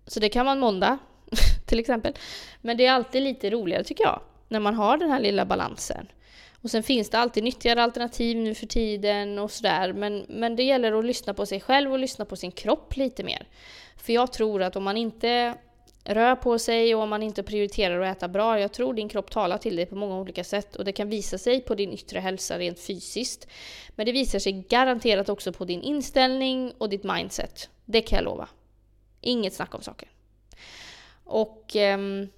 så 0.07 0.21
det 0.21 0.29
kan 0.29 0.47
vara 0.47 0.53
en 0.53 0.61
måndag 0.61 0.99
till 1.67 1.79
exempel. 1.79 2.13
Men 2.61 2.77
det 2.77 2.87
är 2.87 2.93
alltid 2.93 3.23
lite 3.23 3.51
roligare 3.51 3.85
tycker 3.85 4.05
jag, 4.05 4.21
när 4.49 4.61
man 4.61 4.75
har 4.75 4.97
den 4.97 5.11
här 5.11 5.21
lilla 5.21 5.45
balansen. 5.45 6.09
Och 6.63 6.71
sen 6.71 6.83
finns 6.83 7.11
det 7.11 7.19
alltid 7.19 7.45
nyttigare 7.45 7.83
alternativ 7.83 8.37
nu 8.37 8.55
för 8.55 8.67
tiden 8.67 9.39
och 9.39 9.51
sådär. 9.51 9.93
Men, 9.93 10.27
men 10.29 10.57
det 10.57 10.63
gäller 10.63 10.99
att 10.99 11.05
lyssna 11.05 11.35
på 11.35 11.47
sig 11.47 11.61
själv 11.61 11.93
och 11.93 11.99
lyssna 11.99 12.25
på 12.25 12.37
sin 12.37 12.53
kropp 12.53 12.97
lite 12.97 13.25
mer. 13.25 13.49
För 13.97 14.13
jag 14.13 14.33
tror 14.33 14.63
att 14.63 14.77
om 14.77 14.85
man 14.85 14.97
inte 14.97 15.55
rör 16.07 16.37
på 16.37 16.59
sig 16.59 16.95
och 16.95 17.03
om 17.03 17.09
man 17.09 17.23
inte 17.23 17.43
prioriterar 17.43 18.01
att 18.01 18.17
äta 18.17 18.29
bra, 18.29 18.61
jag 18.61 18.73
tror 18.73 18.95
din 18.95 19.09
kropp 19.09 19.31
talar 19.31 19.59
till 19.59 19.77
dig 19.77 19.87
på 19.87 19.97
många 19.97 20.19
olika 20.19 20.45
sätt 20.45 20.77
och 20.77 20.85
det 20.85 20.93
kan 20.93 21.09
visa 21.09 21.39
sig 21.39 21.61
på 21.61 21.75
din 21.75 21.93
yttre 21.93 22.19
hälsa 22.19 22.59
rent 22.59 22.81
fysiskt. 22.81 23.49
Men 23.89 24.07
det 24.07 24.13
visar 24.13 24.39
sig 24.39 24.53
garanterat 24.53 25.29
också 25.29 25.53
på 25.53 25.65
din 25.65 25.83
inställning 25.83 26.73
och 26.79 26.89
ditt 26.89 27.05
mindset. 27.05 27.71
Det 27.85 28.01
kan 28.01 28.17
jag 28.17 28.25
lova. 28.25 28.49
Inget 29.21 29.55
snack 29.55 29.75
om 29.75 29.83
saken. 29.83 30.09
Och 31.25 31.77
um, 31.95 32.29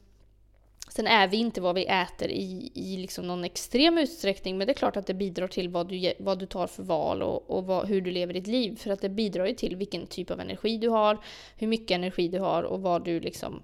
Sen 0.99 1.07
är 1.07 1.29
vi 1.29 1.37
inte 1.37 1.61
vad 1.61 1.75
vi 1.75 1.87
äter 1.87 2.31
i, 2.31 2.73
i 2.75 2.97
liksom 2.97 3.27
någon 3.27 3.45
extrem 3.45 3.99
utsträckning, 3.99 4.59
men 4.59 4.67
det 4.67 4.73
är 4.73 4.75
klart 4.75 4.97
att 4.97 5.07
det 5.07 5.15
bidrar 5.15 5.49
till 5.49 5.69
vad 5.69 5.89
du, 5.89 6.13
vad 6.19 6.39
du 6.39 6.47
tar 6.47 6.67
för 6.67 6.83
val 6.83 7.23
och, 7.23 7.51
och 7.51 7.67
vad, 7.67 7.89
hur 7.89 8.01
du 8.01 8.11
lever 8.11 8.35
ditt 8.35 8.47
liv. 8.47 8.77
För 8.77 8.91
att 8.91 9.01
det 9.01 9.09
bidrar 9.09 9.47
ju 9.47 9.55
till 9.55 9.77
vilken 9.77 10.07
typ 10.07 10.31
av 10.31 10.41
energi 10.41 10.79
du 10.79 10.89
har, 10.89 11.19
hur 11.57 11.67
mycket 11.67 11.91
energi 11.91 12.29
du 12.29 12.39
har 12.39 12.63
och 12.63 12.81
vad 12.81 13.05
du 13.05 13.21
liksom 13.21 13.63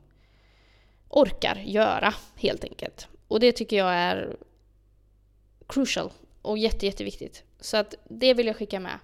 orkar 1.09 1.63
göra, 1.67 2.15
helt 2.37 2.65
enkelt. 2.65 3.09
Och 3.29 3.41
det 3.41 3.53
tycker 3.53 3.77
jag 3.77 3.95
är 3.95 4.37
crucial 5.67 6.11
och 6.43 6.59
jätte, 6.59 6.87
jätteviktigt. 6.87 7.45
Så 7.61 7.77
att 7.77 7.95
det 8.09 8.35
vill 8.35 8.47
jag 8.47 8.57
skicka 8.57 8.81
med. 8.81 8.99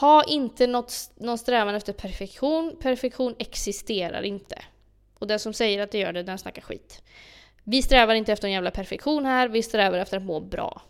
Ha 0.00 0.24
inte 0.24 0.66
något, 0.66 1.10
någon 1.14 1.38
strävan 1.38 1.74
efter 1.74 1.92
perfektion. 1.92 2.76
Perfektion 2.80 3.34
existerar 3.38 4.22
inte. 4.22 4.62
Och 5.20 5.26
den 5.26 5.38
som 5.38 5.52
säger 5.52 5.82
att 5.82 5.90
det 5.90 5.98
gör 5.98 6.12
det, 6.12 6.22
den 6.22 6.38
snackar 6.38 6.62
skit. 6.62 7.02
Vi 7.64 7.82
strävar 7.82 8.14
inte 8.14 8.32
efter 8.32 8.48
en 8.48 8.52
jävla 8.52 8.70
perfektion 8.70 9.24
här, 9.24 9.48
vi 9.48 9.62
strävar 9.62 9.98
efter 9.98 10.16
att 10.16 10.22
må 10.22 10.40
bra. 10.40 10.82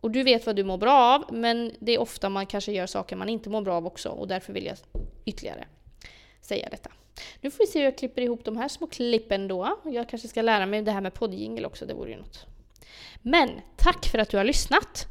Och 0.00 0.10
du 0.10 0.22
vet 0.22 0.46
vad 0.46 0.56
du 0.56 0.64
mår 0.64 0.78
bra 0.78 0.92
av, 0.92 1.34
men 1.34 1.74
det 1.78 1.92
är 1.92 2.00
ofta 2.00 2.28
man 2.28 2.46
kanske 2.46 2.72
gör 2.72 2.86
saker 2.86 3.16
man 3.16 3.28
inte 3.28 3.50
mår 3.50 3.62
bra 3.62 3.74
av 3.74 3.86
också 3.86 4.08
och 4.08 4.28
därför 4.28 4.52
vill 4.52 4.66
jag 4.66 4.76
ytterligare 5.24 5.64
säga 6.40 6.68
detta. 6.70 6.90
Nu 7.40 7.50
får 7.50 7.58
vi 7.58 7.66
se 7.66 7.78
hur 7.78 7.84
jag 7.84 7.98
klipper 7.98 8.22
ihop 8.22 8.44
de 8.44 8.56
här 8.56 8.68
små 8.68 8.86
klippen 8.86 9.48
då. 9.48 9.80
Jag 9.84 10.08
kanske 10.08 10.28
ska 10.28 10.42
lära 10.42 10.66
mig 10.66 10.82
det 10.82 10.92
här 10.92 11.00
med 11.00 11.14
poddjingel 11.14 11.66
också, 11.66 11.86
det 11.86 11.94
vore 11.94 12.10
ju 12.10 12.16
något. 12.16 12.46
Men 13.22 13.50
tack 13.76 14.06
för 14.06 14.18
att 14.18 14.28
du 14.28 14.36
har 14.36 14.44
lyssnat! 14.44 15.06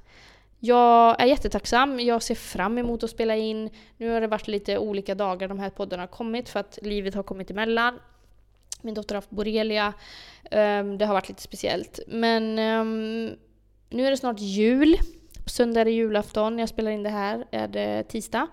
Jag 0.60 1.22
är 1.22 1.26
jättetacksam, 1.26 2.00
jag 2.00 2.24
ser 2.24 2.36
fram 2.36 2.78
emot 2.78 3.04
att 3.04 3.10
spela 3.10 3.36
in. 3.36 3.70
Nu 3.98 4.10
har 4.10 4.22
det 4.22 4.28
varit 4.28 4.48
lite 4.48 4.78
olika 4.78 5.16
dagar 5.16 5.48
de 5.48 5.60
här 5.60 5.70
poddarna 5.70 6.04
har 6.04 6.08
kommit 6.08 6.50
för 6.50 6.60
att 6.60 6.80
livet 6.82 7.16
har 7.16 7.24
kommit 7.24 7.52
emellan. 7.52 8.00
Min 8.82 8.94
dotter 8.94 9.16
har 9.16 9.18
haft 9.18 9.30
borrelia. 9.30 9.94
Ehm, 10.52 10.98
det 10.98 11.06
har 11.06 11.14
varit 11.14 11.30
lite 11.30 11.42
speciellt. 11.42 12.00
Men 12.08 12.60
ehm, 12.60 13.36
nu 13.90 14.06
är 14.08 14.12
det 14.12 14.18
snart 14.18 14.40
jul. 14.40 14.98
På 15.44 15.50
söndag 15.50 15.82
är 15.82 15.86
det 15.86 15.92
julafton. 15.92 16.56
När 16.56 16.62
jag 16.62 16.70
spelar 16.70 16.92
in 16.92 17.04
det 17.04 17.10
här 17.10 17.46
är 17.52 17.68
det 17.68 18.04
tisdag. 18.04 18.48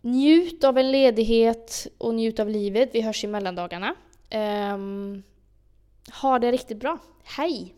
Njut 0.00 0.64
av 0.64 0.78
en 0.78 0.92
ledighet 0.92 1.86
och 1.98 2.14
njut 2.14 2.40
av 2.40 2.48
livet. 2.48 2.90
Vi 2.92 3.00
hörs 3.00 3.24
i 3.24 3.26
mellandagarna. 3.26 3.94
Ehm, 4.30 5.22
ha 6.22 6.38
det 6.38 6.52
riktigt 6.52 6.78
bra. 6.78 6.98
Hej! 7.24 7.74